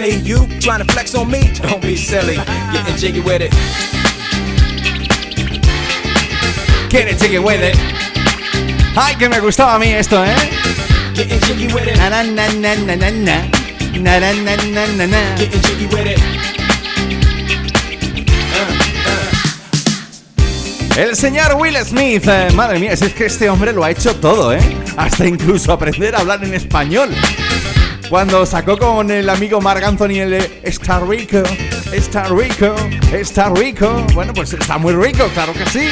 Philly. 0.00 0.16
You 0.20 0.46
trying 0.60 0.84
to 0.84 0.92
flex 0.92 1.14
on 1.14 1.30
me? 1.30 1.52
Don't 1.54 1.82
be 1.82 1.96
silly. 1.96 2.36
Getting 2.72 2.96
jiggy 2.96 3.20
with 3.20 3.42
it. 3.42 3.52
Getting 6.90 7.18
jiggy 7.18 7.38
with 7.38 7.60
it. 7.62 7.76
Ay, 8.96 9.14
que 9.18 9.28
me 9.28 9.38
gustaba 9.40 9.74
a 9.74 9.78
mí 9.78 9.92
esto, 9.92 10.24
¿eh? 10.24 10.34
Getting 11.14 11.40
jiggy 11.40 11.74
with 11.74 11.86
it. 11.86 11.96
Na 11.98 12.08
na 12.08 12.22
na 12.22 12.48
na 12.48 12.74
na 12.74 12.94
na 12.96 13.10
na. 13.10 13.36
Na 14.00 14.18
na 14.18 14.32
na 14.32 14.56
na 14.56 14.86
na 14.96 15.06
na. 15.06 15.36
Getting 15.36 15.60
jiggy 15.62 15.86
with 15.86 16.06
it. 16.06 16.18
El 20.96 21.16
señor 21.16 21.54
Will 21.56 21.76
Smith, 21.84 22.28
eh, 22.28 22.48
madre 22.54 22.78
mía, 22.78 22.94
si 22.96 23.06
es 23.06 23.14
que 23.14 23.26
este 23.26 23.48
hombre 23.48 23.72
lo 23.72 23.84
ha 23.84 23.90
hecho 23.90 24.14
todo, 24.16 24.52
¿eh? 24.52 24.60
Hasta 24.96 25.26
incluso 25.26 25.72
aprender 25.72 26.14
a 26.14 26.18
hablar 26.20 26.44
en 26.44 26.52
español. 26.52 27.10
Cuando 28.10 28.44
sacó 28.44 28.76
con 28.76 29.08
el 29.12 29.30
amigo 29.30 29.60
Mark 29.60 29.84
Anthony 29.84 30.18
el 30.18 30.32
Está 30.64 30.98
rico, 30.98 31.44
está 31.92 32.24
rico, 32.24 32.74
está 33.12 33.50
rico. 33.50 34.04
Bueno, 34.14 34.34
pues 34.34 34.52
está 34.52 34.78
muy 34.78 34.94
rico, 34.94 35.28
claro 35.32 35.52
que 35.52 35.64
sí. 35.66 35.88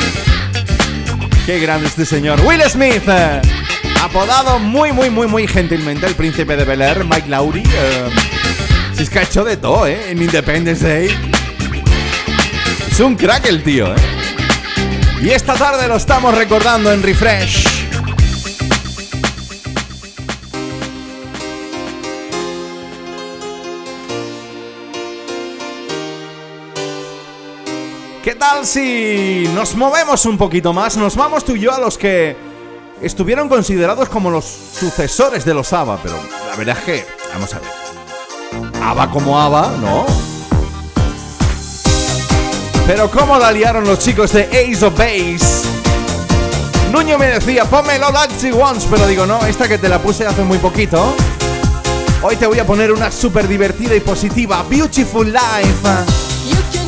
Qué 1.47 1.61
grande 1.61 1.87
este 1.87 2.05
señor. 2.05 2.41
Will 2.41 2.61
Smith, 2.69 3.05
eh, 3.07 3.41
apodado 4.03 4.59
muy, 4.59 4.91
muy, 4.91 5.11
muy, 5.11 5.29
muy 5.29 5.47
gentilmente 5.47 6.07
el 6.07 6.17
príncipe 6.17 6.57
de 6.57 6.65
Bel 6.65 6.83
Air, 6.83 7.05
Mike 7.05 7.29
Lowry. 7.29 7.63
eh, 7.63 8.11
si 8.95 9.05
es 9.05 9.11
que 9.11 9.21
ha 9.21 9.23
hecho 9.23 9.45
de 9.45 9.57
todo, 9.57 9.87
¿eh? 9.87 10.11
En 10.11 10.21
Independence 10.21 10.87
Day. 10.87 11.17
Es 12.91 12.99
un 12.99 13.15
crack 13.15 13.47
el 13.47 13.63
tío, 13.63 13.95
¿eh? 13.95 13.99
Y 15.23 15.31
esta 15.31 15.55
tarde 15.55 15.87
lo 15.87 15.95
estamos 15.95 16.35
recordando 16.35 16.93
en 16.93 17.01
Refresh. 17.01 17.78
¿Qué 28.29 28.35
tal 28.35 28.67
si 28.67 29.49
nos 29.55 29.75
movemos 29.75 30.27
un 30.27 30.37
poquito 30.37 30.75
más? 30.75 30.99
Nos 30.99 31.17
vamos 31.17 31.47
tú 31.47 31.53
y 31.57 31.61
yo 31.61 31.73
a 31.73 31.79
los 31.79 31.97
que 31.97 32.37
estuvieron 33.01 33.49
considerados 33.49 34.11
como 34.11 34.29
los 34.29 34.45
sucesores 34.45 35.47
de 35.47 35.55
los 35.55 35.73
ABBA, 35.73 35.99
pero 36.03 36.17
la 36.51 36.55
verdad 36.55 36.77
es 36.79 36.85
que, 36.85 37.07
vamos 37.33 37.55
a 37.55 37.59
ver. 37.59 38.83
ABBA 38.83 39.11
como 39.13 39.41
ABBA, 39.41 39.73
¿no? 39.81 40.05
Pero 42.87 43.11
cómo 43.11 43.39
la 43.39 43.51
liaron 43.51 43.87
los 43.87 43.99
chicos 43.99 44.31
de 44.35 44.43
Ace 44.43 44.85
of 44.85 44.93
Base. 44.99 45.67
Nuño 46.93 47.17
me 47.17 47.29
decía, 47.29 47.65
ponme 47.65 47.99
Love 47.99 48.15
Actually 48.15 48.53
Once, 48.61 48.87
pero 48.91 49.07
digo, 49.07 49.25
no, 49.25 49.43
esta 49.47 49.67
que 49.67 49.79
te 49.79 49.89
la 49.89 50.01
puse 50.01 50.27
hace 50.27 50.43
muy 50.43 50.59
poquito. 50.59 51.17
Hoy 52.21 52.37
te 52.37 52.47
voy 52.47 52.59
a 52.59 52.67
poner 52.67 52.93
una 52.93 53.11
súper 53.11 53.49
divertida 53.49 53.95
y 53.95 54.01
positiva, 54.01 54.63
Beautiful 54.69 55.33
Life. 55.33 56.88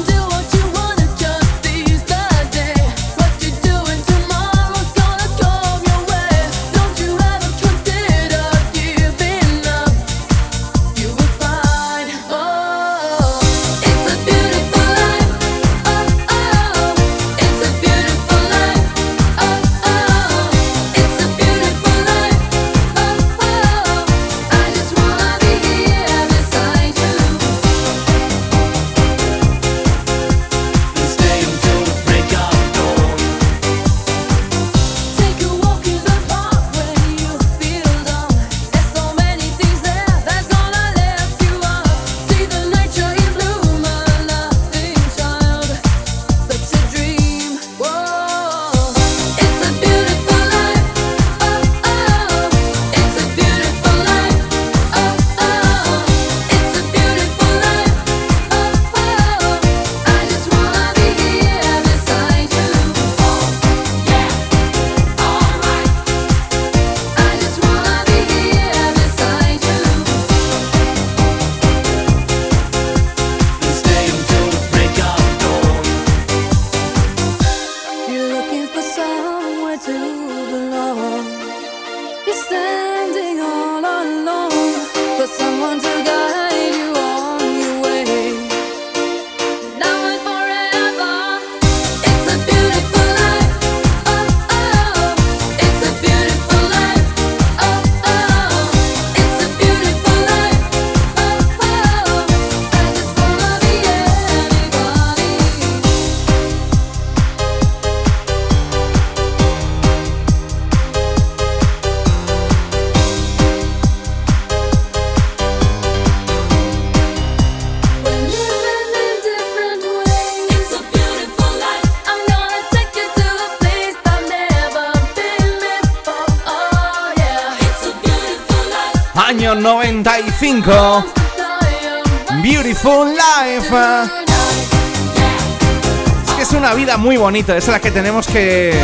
Es 137.36 137.68
la 137.68 137.80
que 137.80 137.92
tenemos 137.92 138.26
que 138.26 138.74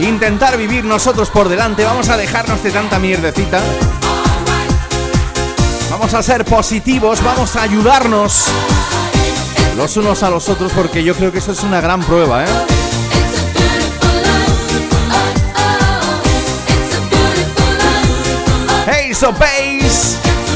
intentar 0.00 0.58
vivir 0.58 0.84
nosotros 0.84 1.30
por 1.30 1.48
delante. 1.48 1.84
Vamos 1.84 2.08
a 2.08 2.16
dejarnos 2.16 2.60
de 2.64 2.72
tanta 2.72 2.98
mierdecita. 2.98 3.60
Vamos 5.90 6.12
a 6.12 6.22
ser 6.22 6.44
positivos, 6.44 7.22
vamos 7.22 7.54
a 7.54 7.62
ayudarnos 7.62 8.46
los 9.76 9.96
unos 9.96 10.24
a 10.24 10.30
los 10.30 10.48
otros 10.48 10.72
porque 10.72 11.04
yo 11.04 11.14
creo 11.14 11.30
que 11.30 11.38
eso 11.38 11.52
es 11.52 11.62
una 11.62 11.80
gran 11.80 12.00
prueba, 12.02 12.44
¿eh? 12.44 12.48
Hey, 18.90 19.12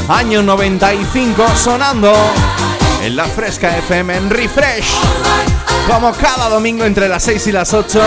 año 0.09 0.43
95, 0.43 1.45
sonando 1.55 2.13
en 3.01 3.15
la 3.15 3.25
Fresca 3.25 3.77
FM 3.77 4.17
en 4.17 4.29
Refresh. 4.29 5.58
Como 5.89 6.13
cada 6.13 6.49
domingo 6.49 6.85
entre 6.85 7.09
las 7.09 7.23
6 7.23 7.47
y 7.47 7.51
las 7.51 7.73
8, 7.73 7.99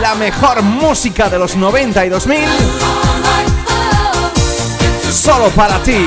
la 0.00 0.14
mejor 0.14 0.62
música 0.62 1.28
de 1.28 1.36
los 1.36 1.56
90 1.56 2.06
y 2.06 2.08
2000. 2.08 2.38
Solo 5.10 5.48
para 5.50 5.78
ti. 5.80 6.06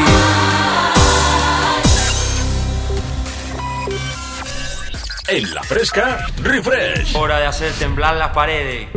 En 5.28 5.54
la 5.54 5.62
Fresca, 5.64 6.26
Refresh. 6.42 7.18
Hora 7.18 7.40
de 7.40 7.48
hacer 7.48 7.74
temblar 7.74 8.16
las 8.16 8.30
paredes. 8.30 8.88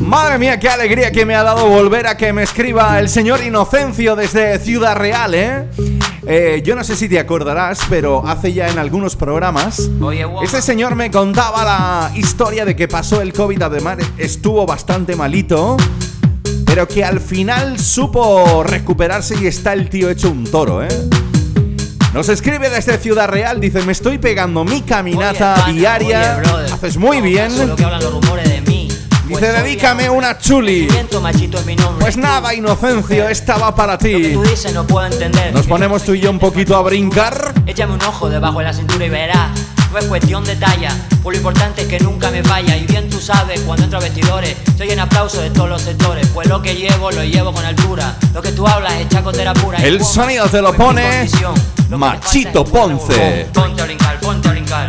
Madre 0.00 0.38
mía, 0.38 0.60
qué 0.60 0.68
alegría 0.68 1.10
que 1.10 1.24
me 1.24 1.34
ha 1.34 1.42
dado 1.42 1.66
volver 1.66 2.06
a 2.06 2.18
que 2.18 2.32
me 2.34 2.42
escriba 2.42 2.98
el 2.98 3.08
señor 3.08 3.42
Inocencio 3.42 4.14
desde 4.16 4.58
Ciudad 4.58 4.96
Real, 4.96 5.34
¿eh? 5.34 5.68
Eh 6.26 6.62
yo 6.64 6.74
no 6.74 6.84
sé 6.84 6.96
si 6.96 7.08
te 7.08 7.18
acordarás, 7.18 7.80
pero 7.88 8.26
hace 8.26 8.52
ya 8.52 8.68
en 8.68 8.78
algunos 8.78 9.16
programas, 9.16 9.90
ese 10.42 10.62
señor 10.62 10.94
me 10.94 11.10
contaba 11.10 11.64
la 11.64 12.12
historia 12.16 12.64
de 12.64 12.74
que 12.76 12.88
pasó 12.88 13.20
el 13.20 13.32
COVID, 13.32 13.62
además 13.62 13.98
estuvo 14.18 14.66
bastante 14.66 15.16
malito, 15.16 15.76
pero 16.66 16.88
que 16.88 17.04
al 17.04 17.20
final 17.20 17.78
supo 17.78 18.62
recuperarse 18.64 19.36
y 19.40 19.46
está 19.46 19.72
el 19.72 19.88
tío 19.88 20.10
hecho 20.10 20.30
un 20.30 20.44
toro, 20.44 20.82
¿eh? 20.82 20.88
Nos 22.14 22.28
escribe 22.28 22.70
desde 22.70 22.96
Ciudad 22.98 23.28
Real, 23.28 23.60
dice, 23.60 23.82
me 23.82 23.90
estoy 23.90 24.18
pegando 24.18 24.64
mi 24.64 24.82
caminata 24.82 25.66
diaria, 25.72 26.40
haces 26.72 26.96
muy 26.96 27.20
bien. 27.20 27.50
Dice, 29.26 29.52
dedícame 29.52 30.10
una 30.10 30.38
chuli. 30.38 30.88
Pues 31.98 32.16
nada, 32.16 32.54
Inocencio, 32.54 33.28
esta 33.28 33.56
va 33.56 33.74
para 33.74 33.96
ti. 33.96 34.36
Nos 35.52 35.66
ponemos 35.66 36.02
tú 36.02 36.12
y 36.14 36.20
yo 36.20 36.30
un 36.30 36.38
poquito 36.38 36.76
a 36.76 36.82
brincar. 36.82 37.54
Échame 37.66 37.94
un 37.94 38.02
ojo 38.02 38.28
debajo 38.28 38.58
de 38.58 38.64
la 38.64 38.72
cintura 38.72 39.04
y 39.06 39.08
verás. 39.08 39.50
No 39.94 40.00
es 40.00 40.06
cuestión 40.06 40.42
de 40.42 40.56
talla, 40.56 40.90
por 41.22 41.32
lo 41.32 41.38
importante 41.38 41.82
es 41.82 41.88
que 41.88 42.00
nunca 42.00 42.28
me 42.32 42.42
vaya. 42.42 42.76
Y 42.76 42.84
bien 42.84 43.08
tú 43.08 43.20
sabes, 43.20 43.60
cuando 43.60 43.84
entro 43.84 44.00
a 44.00 44.02
vestidores, 44.02 44.56
estoy 44.66 44.90
en 44.90 44.98
aplauso 44.98 45.40
de 45.40 45.50
todos 45.50 45.68
los 45.68 45.82
sectores. 45.82 46.26
Pues 46.34 46.48
lo 46.48 46.60
que 46.60 46.74
llevo, 46.74 47.12
lo 47.12 47.22
llevo 47.22 47.52
con 47.52 47.64
altura. 47.64 48.16
Lo 48.34 48.42
que 48.42 48.50
tú 48.50 48.66
hablas 48.66 48.94
es 48.94 49.08
chacotera 49.08 49.54
pura. 49.54 49.78
El 49.78 50.04
sonido 50.04 50.48
te 50.48 50.60
lo 50.60 50.74
pone 50.74 51.28
Machito 51.90 52.64
Ponce. 52.64 53.46
Ponte 53.54 53.82
a 53.82 53.84
brincar, 53.84 54.18
ponte 54.18 54.48
a 54.48 54.50
brincar, 54.50 54.86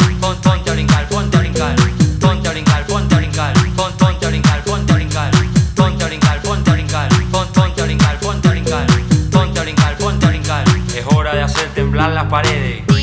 las 12.13 12.25
paredes. 12.25 12.94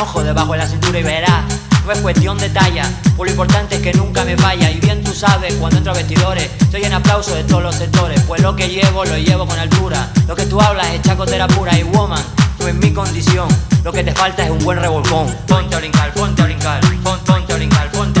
Ojo 0.00 0.22
debajo 0.22 0.52
de 0.52 0.58
la 0.58 0.66
cintura 0.66 0.98
y 0.98 1.02
verás. 1.02 1.44
No 1.84 1.92
es 1.92 1.98
cuestión 2.00 2.36
de 2.38 2.50
talla, 2.50 2.84
por 3.16 3.26
lo 3.26 3.30
importante 3.30 3.76
es 3.76 3.82
que 3.82 3.92
nunca 3.92 4.24
me 4.24 4.34
vaya. 4.34 4.70
Y 4.70 4.80
bien 4.80 5.04
tú 5.04 5.14
sabes, 5.14 5.54
cuando 5.54 5.78
entro 5.78 5.92
a 5.92 5.96
vestidores, 5.96 6.50
estoy 6.60 6.82
en 6.82 6.92
aplauso 6.92 7.34
de 7.34 7.44
todos 7.44 7.62
los 7.62 7.76
sectores. 7.76 8.20
Pues 8.22 8.42
lo 8.42 8.56
que 8.56 8.68
llevo, 8.68 9.04
lo 9.04 9.16
llevo 9.16 9.46
con 9.46 9.58
altura. 9.58 10.10
Lo 10.26 10.34
que 10.34 10.46
tú 10.46 10.60
hablas 10.60 10.88
es 10.88 11.02
chacotera 11.02 11.46
pura 11.46 11.78
y 11.78 11.84
woman, 11.84 12.22
tú 12.58 12.66
en 12.66 12.78
mi 12.80 12.92
condición. 12.92 13.48
Lo 13.84 13.92
que 13.92 14.02
te 14.02 14.12
falta 14.12 14.44
es 14.44 14.50
un 14.50 14.58
buen 14.58 14.80
revolcón. 14.80 15.28
Ponte 15.46 15.76
a 15.76 15.78
brincar, 15.78 16.12
ponte 16.12 16.42
a 16.42 16.46
brincar, 16.46 16.80
pon, 17.04 17.20
ponte 17.20 17.52
a 17.52 17.56
brincar, 17.56 17.90
ponte 17.92 18.15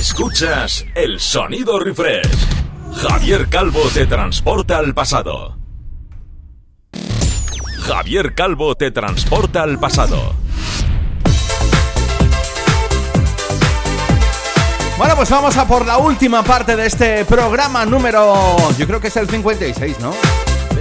Escuchas 0.00 0.86
el 0.94 1.20
sonido 1.20 1.78
refresh. 1.78 2.26
Javier 3.02 3.50
Calvo 3.50 3.82
te 3.92 4.06
transporta 4.06 4.78
al 4.78 4.94
pasado. 4.94 5.58
Javier 7.82 8.34
Calvo 8.34 8.74
te 8.76 8.92
transporta 8.92 9.62
al 9.62 9.78
pasado. 9.78 10.32
Bueno, 14.96 15.16
pues 15.16 15.28
vamos 15.28 15.54
a 15.58 15.68
por 15.68 15.84
la 15.84 15.98
última 15.98 16.42
parte 16.42 16.76
de 16.76 16.86
este 16.86 17.26
programa 17.26 17.84
número. 17.84 18.56
Yo 18.78 18.86
creo 18.86 19.02
que 19.02 19.08
es 19.08 19.16
el 19.18 19.28
56, 19.28 20.00
¿no? 20.00 20.12
¿Sí? 20.12 20.80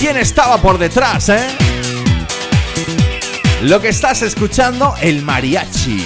¿Quién 0.00 0.16
estaba 0.16 0.56
por 0.56 0.78
detrás, 0.78 1.28
eh? 1.28 1.46
Lo 3.60 3.82
que 3.82 3.90
estás 3.90 4.22
escuchando, 4.22 4.94
el 5.02 5.20
mariachi. 5.20 6.02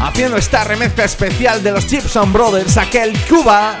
Haciendo 0.00 0.38
esta 0.38 0.64
remezcla 0.64 1.04
especial 1.04 1.62
de 1.62 1.72
los 1.72 1.84
Gibson 1.84 2.32
Brothers, 2.32 2.78
aquel 2.78 3.12
Cuba. 3.28 3.78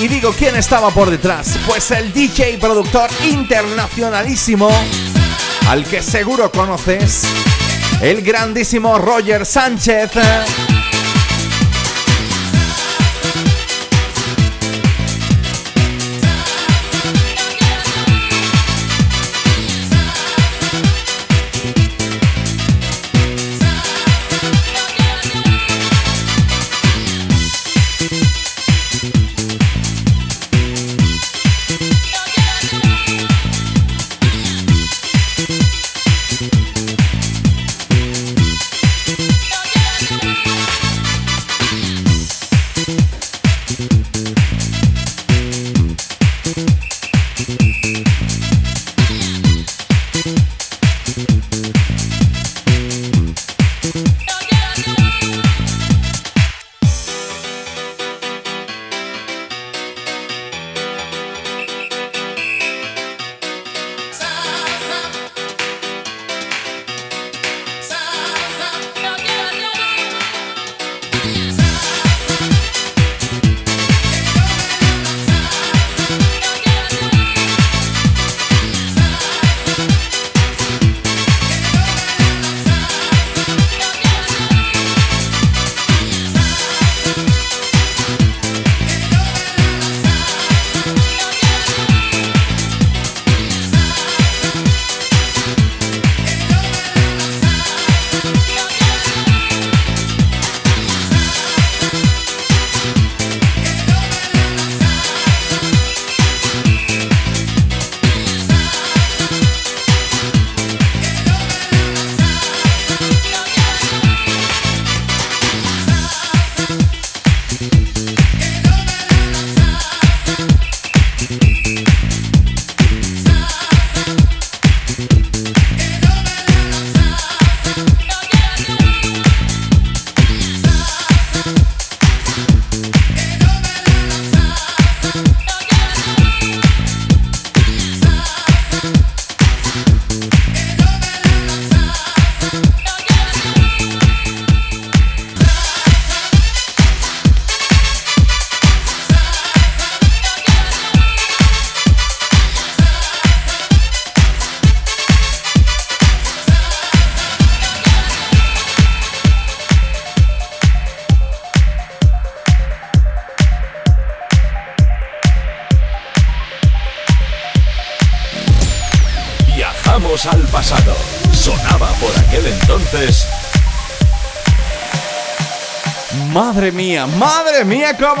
Y 0.00 0.08
digo, 0.08 0.32
¿quién 0.32 0.56
estaba 0.56 0.88
por 0.88 1.10
detrás? 1.10 1.58
Pues 1.66 1.90
el 1.90 2.10
DJ 2.14 2.56
productor 2.56 3.10
internacionalísimo, 3.22 4.70
al 5.68 5.84
que 5.84 6.02
seguro 6.02 6.50
conoces, 6.50 7.24
el 8.00 8.22
grandísimo 8.22 8.96
Roger 8.98 9.44
Sánchez. 9.44 10.12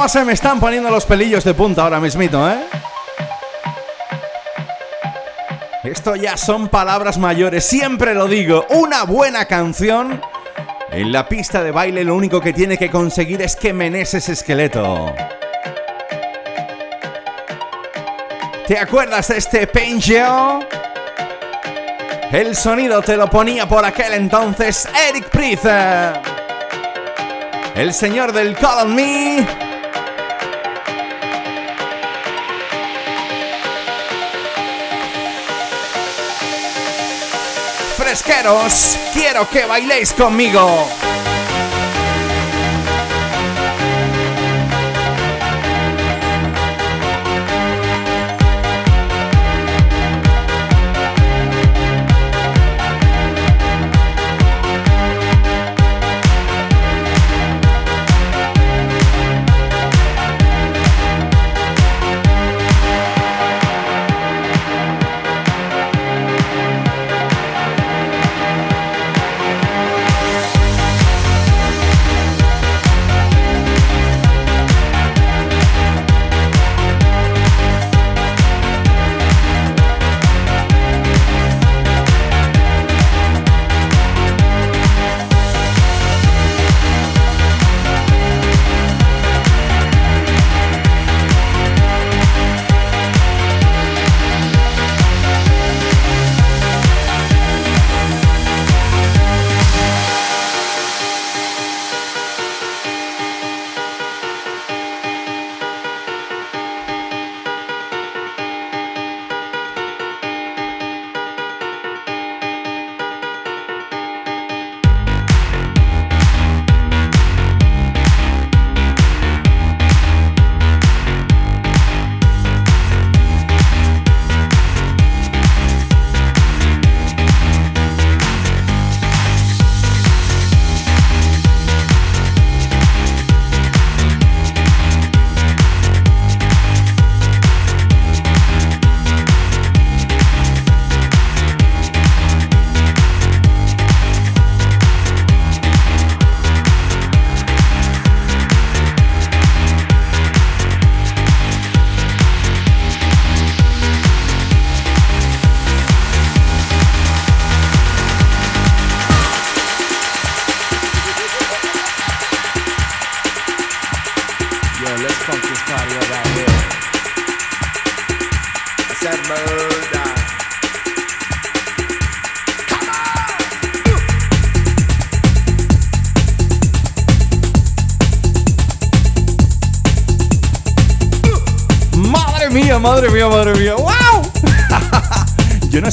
Se 0.08 0.24
me 0.24 0.32
están 0.32 0.60
poniendo 0.60 0.90
los 0.90 1.06
pelillos 1.06 1.44
de 1.44 1.54
punta 1.54 1.82
ahora 1.82 1.98
mismito, 1.98 2.48
¿eh? 2.50 2.58
Esto 5.82 6.16
ya 6.16 6.36
son 6.36 6.68
palabras 6.68 7.18
mayores, 7.18 7.64
siempre 7.64 8.14
lo 8.14 8.26
digo. 8.26 8.66
Una 8.70 9.04
buena 9.04 9.46
canción 9.46 10.20
en 10.90 11.12
la 11.12 11.28
pista 11.28 11.62
de 11.62 11.70
baile 11.70 12.04
lo 12.04 12.14
único 12.14 12.40
que 12.40 12.52
tiene 12.52 12.76
que 12.76 12.90
conseguir 12.90 13.42
es 13.42 13.56
que 13.56 13.72
menes 13.72 14.14
ese 14.14 14.32
esqueleto. 14.32 15.14
¿Te 18.66 18.78
acuerdas 18.78 19.28
de 19.28 19.38
este 19.38 19.66
Pangeo? 19.66 20.60
El 22.32 22.56
sonido 22.56 23.00
te 23.02 23.16
lo 23.16 23.28
ponía 23.30 23.66
por 23.66 23.84
aquel 23.84 24.14
entonces 24.14 24.88
Eric 25.08 25.28
Price. 25.30 25.68
El 27.74 27.92
señor 27.92 28.32
del 28.32 28.54
Call 28.54 28.86
on 28.86 28.94
Me. 28.94 29.63
Fresqueros, 38.14 38.96
quiero 39.12 39.44
que 39.50 39.66
bailéis 39.66 40.12
conmigo. 40.12 40.60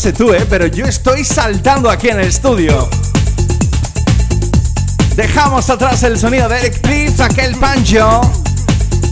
Sé 0.02 0.14
tú, 0.14 0.34
¿eh? 0.34 0.48
Pero 0.49 0.65
yo 0.65 0.86
estoy 0.86 1.23
saltando 1.23 1.88
aquí 1.88 2.10
en 2.10 2.19
el 2.19 2.28
estudio. 2.28 2.90
Dejamos 5.15 5.69
atrás 5.69 6.02
el 6.02 6.18
sonido 6.18 6.49
de 6.49 6.57
Eric 6.57 6.82
Priest, 6.82 7.22
aquel 7.22 7.56
pancho, 7.57 8.19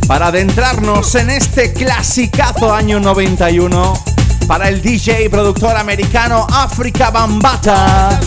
para 0.08 0.28
adentrarnos 0.28 1.14
en 1.14 1.30
este 1.30 1.74
clasicazo 1.74 2.74
año 2.74 3.00
91 3.00 3.94
para 4.48 4.68
el 4.68 4.82
DJ 4.82 5.30
productor 5.30 5.78
americano 5.78 6.48
Africa 6.50 7.12
Bambata. 7.12 8.20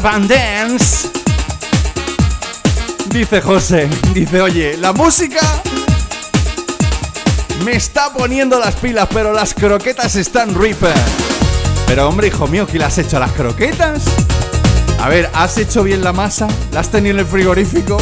Dance. 0.00 1.10
Dice 3.10 3.40
José, 3.40 3.88
dice, 4.14 4.40
oye, 4.40 4.76
la 4.76 4.92
música 4.92 5.40
me 7.64 7.72
está 7.74 8.12
poniendo 8.12 8.60
las 8.60 8.76
pilas, 8.76 9.08
pero 9.12 9.32
las 9.32 9.54
croquetas 9.54 10.14
están 10.14 10.54
ripper. 10.54 10.94
Pero 11.88 12.08
hombre, 12.08 12.28
hijo 12.28 12.46
mío, 12.46 12.64
¿qué 12.66 12.78
le 12.78 12.84
has 12.84 12.96
hecho 12.98 13.16
a 13.16 13.20
las 13.20 13.32
croquetas? 13.32 14.04
A 15.00 15.08
ver, 15.08 15.28
¿has 15.34 15.58
hecho 15.58 15.82
bien 15.82 16.04
la 16.04 16.12
masa? 16.12 16.46
¿La 16.72 16.80
has 16.80 16.90
tenido 16.90 17.14
en 17.14 17.20
el 17.20 17.26
frigorífico? 17.26 17.98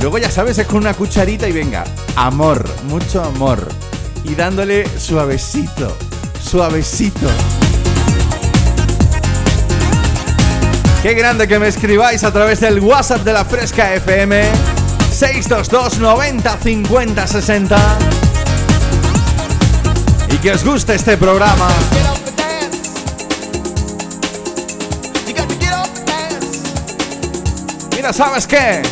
Luego 0.00 0.16
ya 0.16 0.30
sabes, 0.30 0.56
es 0.56 0.66
con 0.66 0.78
una 0.78 0.94
cucharita 0.94 1.46
y 1.46 1.52
venga, 1.52 1.84
amor, 2.16 2.64
mucho 2.84 3.22
amor. 3.22 3.68
Y 4.24 4.34
dándole 4.34 4.88
suavecito, 4.98 5.94
suavecito. 6.42 7.28
Qué 11.06 11.14
grande 11.14 11.46
que 11.46 11.60
me 11.60 11.68
escribáis 11.68 12.24
a 12.24 12.32
través 12.32 12.58
del 12.58 12.80
WhatsApp 12.80 13.22
de 13.22 13.32
la 13.32 13.44
Fresca 13.44 13.94
FM 13.94 14.42
622 15.12 16.00
90 16.00 16.58
50 16.58 17.26
60 17.28 17.98
y 20.32 20.36
que 20.38 20.50
os 20.50 20.64
guste 20.64 20.96
este 20.96 21.16
programa. 21.16 21.68
Mira, 27.94 28.12
¿sabes 28.12 28.48
qué? 28.48 28.82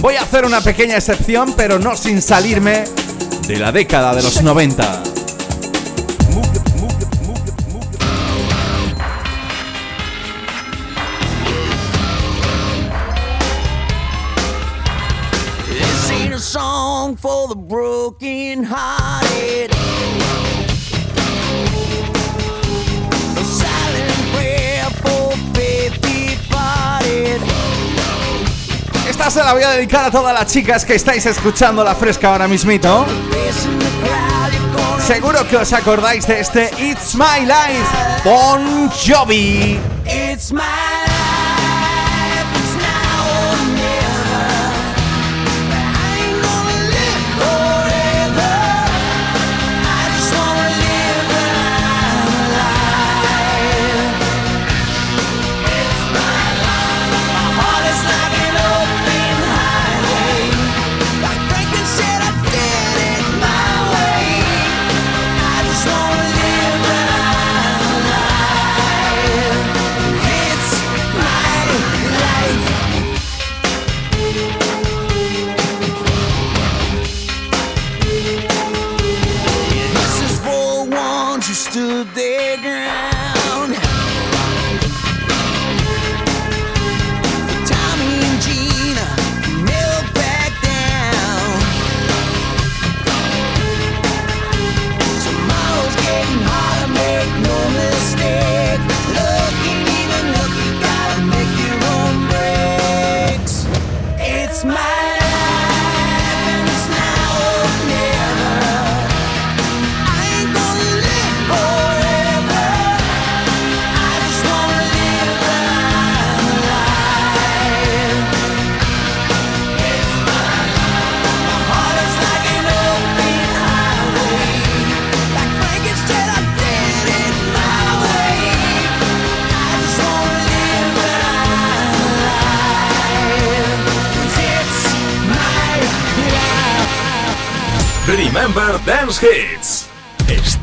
Voy 0.00 0.16
a 0.16 0.22
hacer 0.22 0.44
una 0.44 0.60
pequeña 0.60 0.96
excepción, 0.96 1.54
pero 1.56 1.78
no 1.78 1.96
sin 1.96 2.20
salirme 2.20 2.82
de 3.46 3.58
la 3.60 3.70
década 3.70 4.12
de 4.12 4.24
los 4.24 4.42
90. 4.42 5.07
For 17.20 17.48
the 17.48 17.56
broken 17.56 18.62
hearted. 18.62 19.72
A 23.36 23.44
silent 23.44 24.14
prayer 24.34 24.84
for 25.02 25.32
faith 25.52 26.00
departed. 26.00 27.40
Esta 29.08 29.30
se 29.30 29.40
la 29.40 29.52
voy 29.52 29.64
a 29.64 29.70
dedicar 29.70 30.04
a 30.04 30.10
todas 30.10 30.32
las 30.32 30.52
chicas 30.52 30.84
que 30.84 30.94
estáis 30.94 31.26
escuchando 31.26 31.82
la 31.82 31.94
fresca 31.94 32.30
ahora 32.30 32.46
mismito. 32.46 33.04
Seguro 35.04 35.48
que 35.48 35.56
os 35.56 35.72
acordáis 35.72 36.26
de 36.26 36.40
este 36.40 36.70
It's 36.78 37.14
My 37.16 37.40
Life 37.40 38.22
Bon 38.24 38.90
Jovi. 38.90 39.80
It's 40.04 40.52
my 40.52 40.97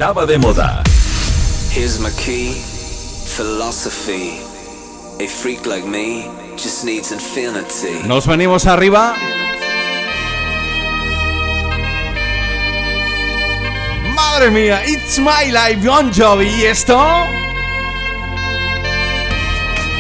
Estaba 0.06 0.28
de 0.28 0.38
moda. 0.38 0.84
Here's 1.72 2.00
my 2.00 2.12
key, 2.12 2.54
philosophy. 3.26 4.38
A 5.20 5.28
freak 5.28 5.66
like 5.66 5.84
me 5.84 6.30
just 6.56 6.86
needs 6.86 7.12
infinity. 7.12 8.08
Nos 8.08 8.28
venimos 8.28 8.68
arriba. 8.68 9.16
Madre 14.14 14.52
mía, 14.52 14.84
It's 14.86 15.18
My 15.18 15.50
Life 15.50 15.84
Bon 15.84 16.14
Jovi. 16.14 16.50
¿Y 16.50 16.66
esto? 16.66 16.96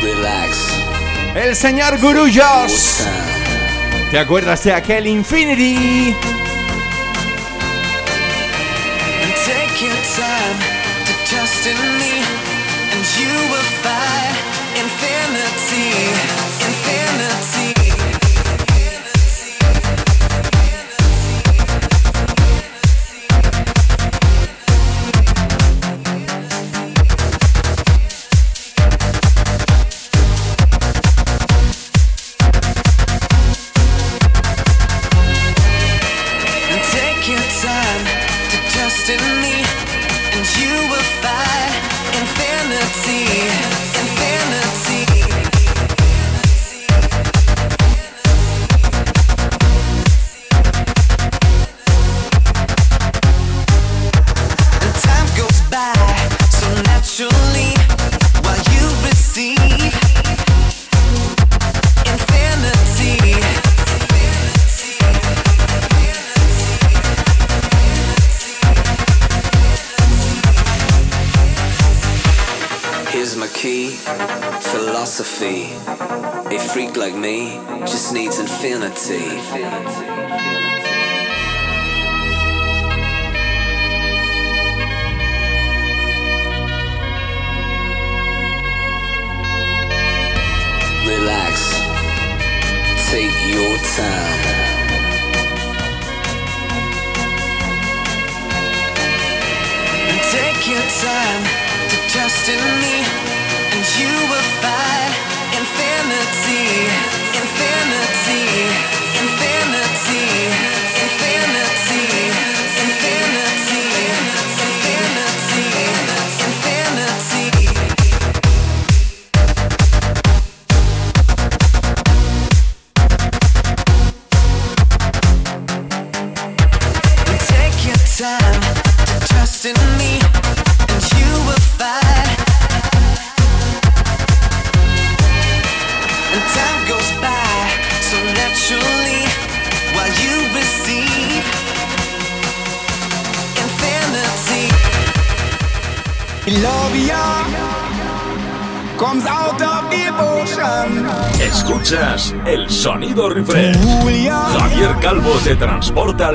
Relax. 0.03 0.68
El 1.34 1.56
señor 1.56 1.99
Guru 1.99 2.27
Joss. 2.32 3.07
¿Te 4.11 4.19
acuerdas 4.19 4.64
de 4.65 4.72
aquel 4.72 5.07
Infinity? 5.07 6.35
Trust 11.45 11.67
in 11.67 11.77
me, 11.99 12.23
and 12.91 13.03
you 13.19 13.34
will 13.51 13.69
find 13.84 14.35
infinity, 14.81 15.91
infinity. 16.65 17.94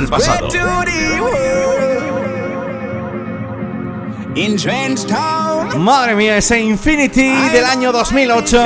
Al 0.01 0.09
pasado. 0.09 0.49
Madre 5.77 6.15
mía, 6.15 6.37
ese 6.37 6.61
Infinity 6.61 7.31
del 7.51 7.65
año 7.65 7.93
2008. 7.93 8.65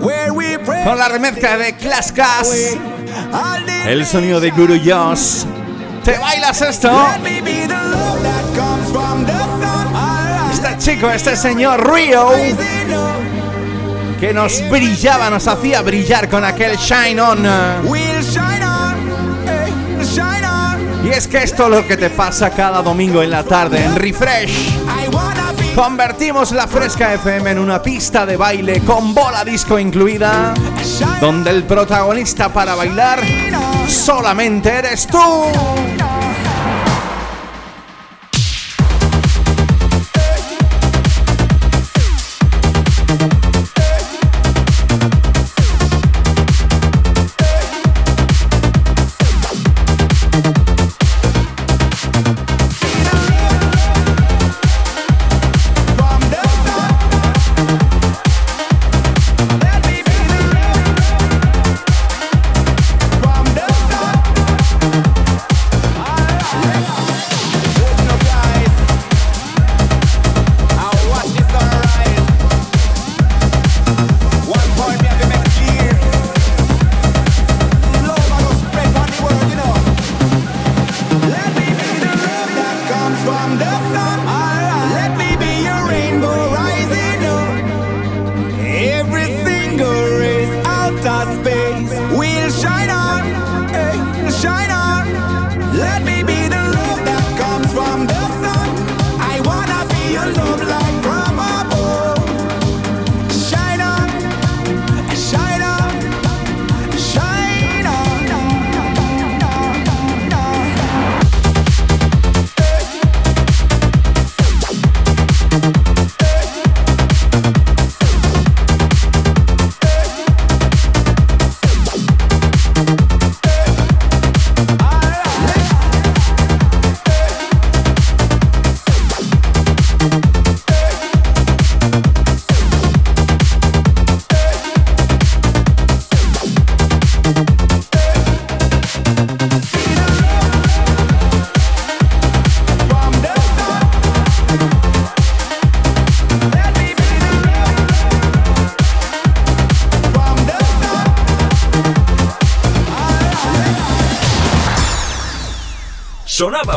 Where 0.00 0.30
we 0.32 0.58
pray. 0.58 0.84
Con 0.84 0.98
la 0.98 1.08
remezcla 1.08 1.56
de 1.56 1.72
the 1.72 2.78
El 3.86 4.04
sonido 4.06 4.40
de 4.40 4.50
Guru 4.50 4.78
Joss. 4.84 5.46
¿Te 6.04 6.18
bailas 6.18 6.60
esto? 6.60 6.90
Este 10.52 10.78
chico, 10.78 11.10
este 11.10 11.36
señor 11.36 11.92
Rio, 11.92 12.30
que 14.20 14.34
nos 14.34 14.68
brillaba, 14.68 15.30
nos 15.30 15.46
hacía 15.46 15.80
brillar 15.82 16.28
con 16.28 16.44
aquel 16.44 16.76
Shine 16.76 17.20
On. 17.20 17.46
Es 21.16 21.28
que 21.28 21.44
esto 21.44 21.64
es 21.64 21.70
lo 21.70 21.86
que 21.86 21.96
te 21.96 22.10
pasa 22.10 22.50
cada 22.50 22.82
domingo 22.82 23.22
en 23.22 23.30
la 23.30 23.44
tarde 23.44 23.84
en 23.84 23.94
Refresh. 23.94 24.80
Convertimos 25.76 26.50
la 26.50 26.66
Fresca 26.66 27.14
FM 27.14 27.52
en 27.52 27.58
una 27.58 27.80
pista 27.80 28.26
de 28.26 28.36
baile 28.36 28.80
con 28.80 29.14
bola 29.14 29.44
disco 29.44 29.78
incluida, 29.78 30.52
donde 31.20 31.50
el 31.50 31.64
protagonista 31.64 32.52
para 32.52 32.74
bailar 32.74 33.20
solamente 33.86 34.70
eres 34.70 35.06
tú. 35.06 35.18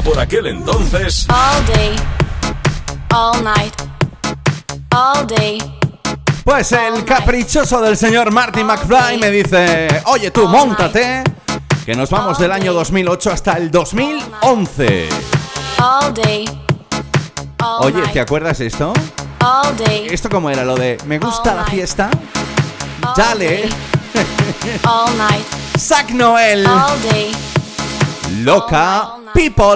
Por 0.08 0.20
aquel 0.20 0.48
entonces. 0.48 1.28
All 1.30 1.66
day, 1.66 1.96
all 3.14 3.44
night, 3.44 3.74
all 4.96 5.28
day. 5.28 5.58
Pues 6.46 6.72
el 6.72 7.04
caprichoso 7.04 7.82
del 7.82 7.98
señor 7.98 8.32
Marty 8.32 8.64
McFly 8.64 9.18
me 9.20 9.30
dice, 9.30 10.02
oye 10.06 10.32
tú, 10.32 10.48
montate, 10.48 11.24
que 11.86 11.94
nos 11.94 12.10
vamos 12.10 12.40
del 12.40 12.54
año 12.54 12.74
2008 12.74 13.32
hasta 13.32 13.54
el 13.58 13.70
2011. 13.70 15.10
All 15.80 16.14
day, 16.14 16.46
all 17.60 17.86
Oye, 17.86 18.02
¿te 18.14 18.22
acuerdas 18.22 18.62
esto? 18.62 18.94
all 19.42 19.76
day, 19.76 20.08
¿Esto 20.10 20.30
cómo 20.30 20.50
era 20.50 20.64
lo 20.64 20.76
de, 20.76 20.98
me 21.06 21.20
gusta 21.20 21.54
la 21.54 21.66
fiesta? 21.66 22.10
Dale, 23.16 23.68
all 24.88 25.18
night, 25.18 25.46
Zack 25.78 26.12
Noel, 26.12 26.66
all 26.66 26.98
day. 27.12 27.32
loca, 28.44 29.17
people. 29.34 29.76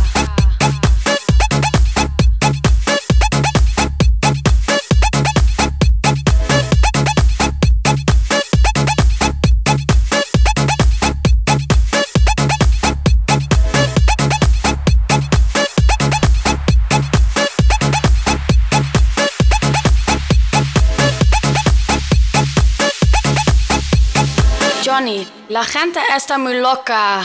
La 25.49 25.63
gente 25.63 25.99
está 26.15 26.37
muy 26.37 26.59
loca. 26.59 27.21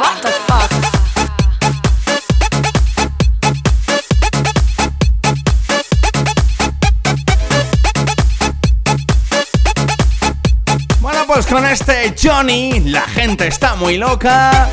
What 0.00 0.22
the 0.22 0.30
pues 11.26 11.46
con 11.46 11.66
este 11.66 12.14
Johnny, 12.22 12.80
la 12.80 13.02
gente 13.02 13.48
está 13.48 13.74
muy 13.74 13.98
loca. 13.98 14.70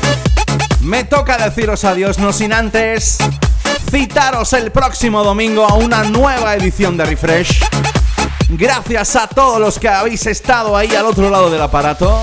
Me 0.80 1.04
toca 1.04 1.36
deciros 1.36 1.84
adiós, 1.84 2.18
no 2.18 2.32
sin 2.32 2.54
antes 2.54 3.18
citaros 3.90 4.54
el 4.54 4.72
próximo 4.72 5.22
domingo 5.22 5.66
a 5.66 5.74
una 5.74 6.04
nueva 6.04 6.54
edición 6.54 6.96
de 6.96 7.04
Refresh. 7.04 7.60
Gracias 8.54 9.16
a 9.16 9.26
todos 9.28 9.58
los 9.58 9.78
que 9.78 9.88
habéis 9.88 10.26
estado 10.26 10.76
ahí 10.76 10.94
al 10.94 11.06
otro 11.06 11.30
lado 11.30 11.48
del 11.48 11.62
aparato, 11.62 12.22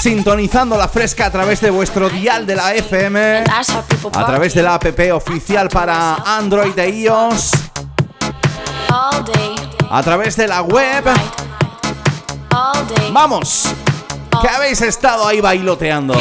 sintonizando 0.00 0.76
la 0.76 0.86
fresca 0.86 1.26
a 1.26 1.30
través 1.32 1.60
de 1.60 1.70
vuestro 1.70 2.08
dial 2.08 2.46
de 2.46 2.54
la 2.54 2.72
FM, 2.74 3.42
a 4.12 4.26
través 4.26 4.54
de 4.54 4.62
la 4.62 4.74
app 4.74 4.86
oficial 5.12 5.68
para 5.68 6.14
Android 6.14 6.78
e 6.78 6.90
iOS, 6.90 7.50
a 9.90 10.02
través 10.04 10.36
de 10.36 10.46
la 10.46 10.62
web. 10.62 11.04
¡Vamos! 13.10 13.64
Que 14.40 14.48
habéis 14.48 14.80
estado 14.80 15.26
ahí 15.26 15.40
bailoteando. 15.40 16.14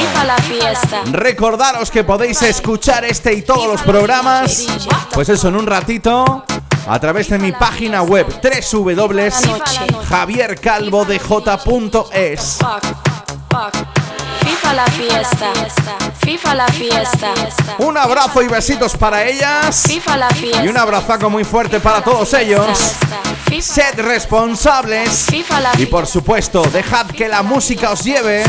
Recordaros 1.11 1.91
que 1.91 2.03
podéis 2.03 2.41
escuchar 2.41 3.05
este 3.05 3.33
y 3.33 3.43
todos 3.43 3.67
los 3.67 3.83
programas, 3.83 4.65
pues 5.13 5.29
eso 5.29 5.47
en 5.47 5.57
un 5.57 5.67
ratito, 5.67 6.43
a 6.87 6.99
través 6.99 7.29
de 7.29 7.39
mi 7.39 7.51
página 7.51 8.01
web 8.03 8.27
fuck. 13.49 13.75
FIFA 14.43 14.73
la 14.73 14.85
fiesta. 14.85 15.53
FIFA 16.23 16.55
la 16.55 16.67
fiesta. 16.67 17.33
Un 17.79 17.97
abrazo 17.97 18.41
y 18.41 18.47
besitos 18.47 18.95
para 18.97 19.23
ellas. 19.25 19.83
FIFA 19.87 20.17
la 20.17 20.29
fiesta. 20.29 20.65
Y 20.65 20.67
un 20.67 20.77
abrazaco 20.77 21.29
muy 21.29 21.43
fuerte 21.43 21.79
para 21.79 22.01
todos 22.01 22.33
ellos. 22.33 22.65
Sed 23.59 23.99
responsables. 23.99 25.27
Y 25.77 25.85
por 25.85 26.07
supuesto, 26.07 26.63
dejad 26.63 27.07
que 27.07 27.27
la 27.27 27.43
música 27.43 27.91
os 27.91 28.03
lleve 28.03 28.43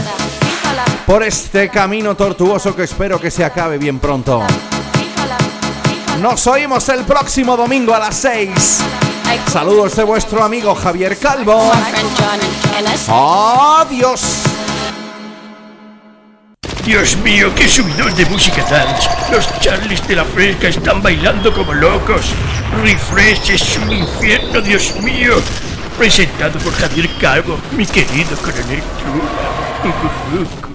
por 1.07 1.23
este 1.23 1.69
camino 1.69 2.15
tortuoso 2.15 2.75
que 2.75 2.85
espero 2.85 3.21
que 3.21 3.31
se 3.31 3.45
acabe 3.45 3.79
bien 3.79 3.99
pronto. 3.99 4.43
Nos 6.21 6.47
oímos 6.47 6.89
el 6.91 7.05
próximo 7.05 7.57
domingo 7.57 7.95
a 7.95 7.99
las 7.99 8.17
6. 8.17 8.79
Saludos 9.51 9.97
de 9.97 10.05
vuestro 10.05 10.43
amigo 10.45 10.75
Javier 10.75 11.17
Calvo. 11.19 11.73
Adiós. 13.09 14.21
Dios 16.85 17.17
mío, 17.19 17.53
qué 17.55 17.69
subidón 17.69 18.15
de 18.17 18.27
música 18.27 18.63
dance. 18.65 19.09
Los 19.31 19.49
Charlies 19.61 20.07
de 20.07 20.17
la 20.17 20.25
Fresca 20.25 20.69
están 20.69 21.03
bailando 21.03 21.53
como 21.55 21.73
locos. 21.73 22.27
Refresh 22.83 23.51
es 23.51 23.79
un 23.79 23.93
infierno, 23.93 24.61
Dios 24.61 24.95
mío. 25.01 25.35
Presentado 25.97 26.59
por 26.59 26.73
Javier 26.75 27.09
Calvo, 27.21 27.59
mi 27.77 27.87
querido 27.87 28.37
coronel 28.37 28.83
Trula. 28.99 30.72